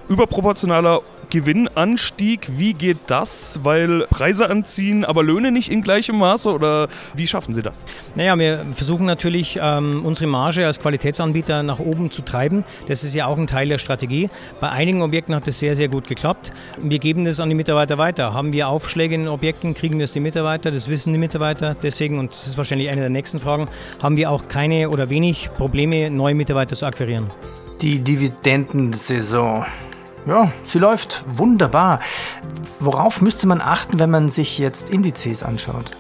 überproportionaler 0.10 1.02
Gewinnanstieg. 1.30 2.48
Wie 2.58 2.74
geht 2.74 2.98
das? 3.08 3.60
Weil 3.64 4.08
Preise 4.10 4.50
anziehen, 4.50 5.06
aber 5.06 5.24
Löhne 5.24 5.52
nicht 5.52 5.70
in 5.70 5.82
gleichem 5.82 6.18
Maße 6.18 6.52
oder 6.52 6.88
wie 7.14 7.28
schaffen 7.28 7.54
Sie 7.54 7.62
das? 7.62 7.78
Naja, 8.16 8.38
wir 8.38 8.66
versuchen 8.74 9.06
natürlich 9.06 9.60
ähm, 9.62 10.06
unsere 10.06 10.28
Marge 10.28 10.66
als 10.66 10.80
Qualitätsanbieter 10.80 11.64
nach 11.64 11.80
oben 11.80 12.12
zu 12.12 12.22
treiben. 12.22 12.64
Das 12.88 13.04
ist 13.04 13.16
ja 13.16 13.26
auch 13.26 13.38
ein 13.38 13.48
Teil 13.48 13.68
der 13.68 13.78
Strategie. 13.78 14.30
Bei 14.62 14.70
einigen 14.70 15.02
Objekten 15.02 15.36
hat 15.36 15.48
das 15.48 15.60
sehr, 15.60 15.76
sehr 15.76 15.88
gut 15.88 16.08
geklappt. 16.08 16.52
Wir 16.78 17.00
geben 17.00 17.26
das 17.26 17.40
an 17.40 17.50
die 17.50 17.56
Mitarbeiter 17.56 17.98
weiter. 17.98 18.34
Haben 18.34 18.54
wir 18.54 18.68
Aufschläge 18.68 19.16
in 19.16 19.22
den 19.22 19.30
Objekten, 19.30 19.74
kriegen 19.74 20.00
das 20.00 20.12
die 20.12 20.20
Mitarbeiter, 20.20 20.72
das 20.72 20.90
wissen 20.90 21.14
die 21.14 21.20
Mitarbeiter. 21.20 21.76
Deswegen, 21.76 22.20
und 22.20 22.32
das 22.32 22.48
ist 22.48 22.58
wahrscheinlich 22.58 22.90
eine 22.90 23.02
der 23.02 23.10
nächsten 23.10 23.40
Fragen, 23.40 23.68
haben 24.02 24.18
wir 24.18 24.32
auch 24.32 24.48
keine 24.48 24.90
oder 24.90 25.10
wenig 25.10 25.50
Probleme, 25.58 26.10
neue 26.10 26.36
Mitarbeiter 26.36 26.76
zu 26.76 26.86
akquirieren. 26.86 27.30
Die 27.82 28.00
Dividendensaison 28.00 29.66
ja, 30.26 30.52
sie 30.66 30.80
läuft 30.80 31.26
wunderbar. 31.38 32.00
Worauf 32.80 33.22
müsste 33.22 33.48
man 33.48 33.62
achten, 33.62 34.00
wenn 34.00 34.10
man 34.10 34.30
sich 34.30 34.58
jetzt 34.58 34.90
Indizes 34.90 35.44
anschaut? 35.44 35.92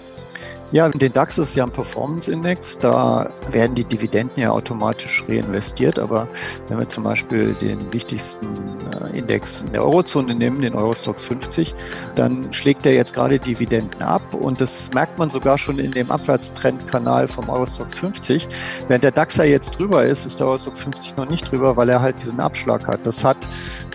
Ja, 0.71 0.89
den 0.89 1.13
DAX 1.13 1.37
ist 1.37 1.55
ja 1.55 1.63
ein 1.63 1.71
Performance-Index. 1.71 2.79
Da 2.79 3.29
werden 3.51 3.75
die 3.75 3.83
Dividenden 3.83 4.41
ja 4.41 4.49
automatisch 4.49 5.23
reinvestiert. 5.29 5.99
Aber 5.99 6.27
wenn 6.67 6.79
wir 6.79 6.87
zum 6.87 7.03
Beispiel 7.03 7.53
den 7.61 7.93
wichtigsten 7.93 8.47
äh, 8.91 9.17
Index 9.17 9.61
in 9.61 9.73
der 9.73 9.83
Eurozone 9.83 10.33
nehmen, 10.33 10.61
den 10.61 10.73
Eurostox 10.73 11.23
50, 11.23 11.73
dann 12.15 12.51
schlägt 12.51 12.85
er 12.85 12.93
jetzt 12.93 13.13
gerade 13.13 13.37
Dividenden 13.37 14.01
ab. 14.01 14.21
Und 14.33 14.59
das 14.59 14.91
merkt 14.93 15.19
man 15.19 15.29
sogar 15.29 15.57
schon 15.57 15.77
in 15.77 15.91
dem 15.91 16.09
Abwärtstrendkanal 16.09 17.27
vom 17.27 17.47
Eurostox 17.47 17.95
50. 17.99 18.47
Während 18.87 19.03
der 19.03 19.11
DAX 19.11 19.37
ja 19.37 19.43
jetzt 19.43 19.79
drüber 19.79 20.03
ist, 20.03 20.25
ist 20.25 20.39
der 20.39 20.47
Eurostox 20.47 20.81
50 20.81 21.15
noch 21.15 21.29
nicht 21.29 21.49
drüber, 21.49 21.77
weil 21.77 21.89
er 21.89 22.01
halt 22.01 22.21
diesen 22.21 22.39
Abschlag 22.39 22.87
hat. 22.87 23.05
Das 23.05 23.23
hat 23.23 23.37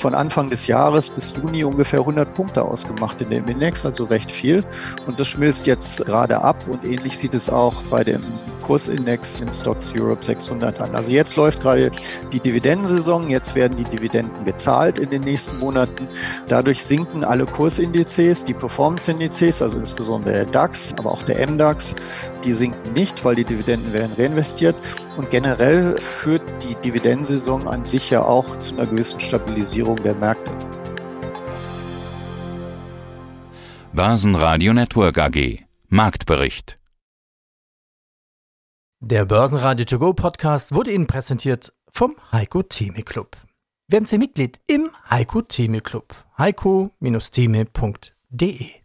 von 0.00 0.14
Anfang 0.14 0.48
des 0.48 0.66
Jahres 0.66 1.10
bis 1.10 1.32
Juni 1.36 1.62
ungefähr 1.62 2.00
100 2.00 2.32
Punkte 2.34 2.62
ausgemacht 2.62 3.20
in 3.20 3.30
dem 3.30 3.46
Index, 3.46 3.84
also 3.84 4.04
recht 4.04 4.32
viel. 4.32 4.64
Und 5.06 5.20
das 5.20 5.28
schmilzt 5.28 5.66
jetzt 5.66 6.04
gerade 6.06 6.40
ab. 6.40 6.56
Und 6.68 6.84
ähnlich 6.84 7.18
sieht 7.18 7.34
es 7.34 7.48
auch 7.48 7.74
bei 7.90 8.02
dem 8.02 8.22
Kursindex 8.62 9.40
im 9.40 9.52
Stocks 9.52 9.92
Europe 9.96 10.24
600 10.24 10.80
an. 10.80 10.94
Also 10.94 11.12
jetzt 11.12 11.36
läuft 11.36 11.62
gerade 11.62 11.90
die 12.32 12.40
Dividendensaison, 12.40 13.28
jetzt 13.28 13.54
werden 13.54 13.76
die 13.76 13.84
Dividenden 13.84 14.44
gezahlt 14.44 14.98
in 14.98 15.10
den 15.10 15.22
nächsten 15.22 15.58
Monaten. 15.58 16.06
Dadurch 16.48 16.82
sinken 16.82 17.24
alle 17.24 17.46
Kursindizes, 17.46 18.44
die 18.44 18.54
Performance-Indizes, 18.54 19.60
also 19.60 19.76
insbesondere 19.76 20.32
der 20.32 20.44
DAX, 20.46 20.94
aber 20.98 21.10
auch 21.10 21.22
der 21.24 21.46
MDAX, 21.48 21.94
die 22.44 22.52
sinken 22.52 22.92
nicht, 22.92 23.24
weil 23.24 23.34
die 23.34 23.44
Dividenden 23.44 23.92
werden 23.92 24.12
reinvestiert. 24.16 24.76
Und 25.16 25.30
generell 25.30 25.98
führt 25.98 26.42
die 26.62 26.76
Dividendensaison 26.76 27.66
an 27.68 27.84
sich 27.84 28.10
ja 28.10 28.22
auch 28.22 28.58
zu 28.58 28.74
einer 28.74 28.86
gewissen 28.86 29.18
Stabilisierung 29.20 29.96
der 29.96 30.14
Märkte. 30.14 30.50
Börsenradio 33.92 34.72
Network 34.72 35.18
AG 35.18 35.64
Marktbericht 35.88 36.78
Der 39.00 39.24
Börsenradio 39.24 39.84
To 39.84 39.98
Go 39.98 40.14
Podcast 40.14 40.72
wurde 40.74 40.92
Ihnen 40.92 41.08
präsentiert 41.08 41.72
vom 41.90 42.14
Heiko 42.30 42.62
Theme 42.62 43.02
Club. 43.02 43.36
Werden 43.88 44.06
Sie 44.06 44.18
Mitglied 44.18 44.60
im 44.68 44.90
Heiko 45.10 45.42
Theme 45.42 45.80
Club. 45.80 46.14
heiko-theme.de 46.38 48.79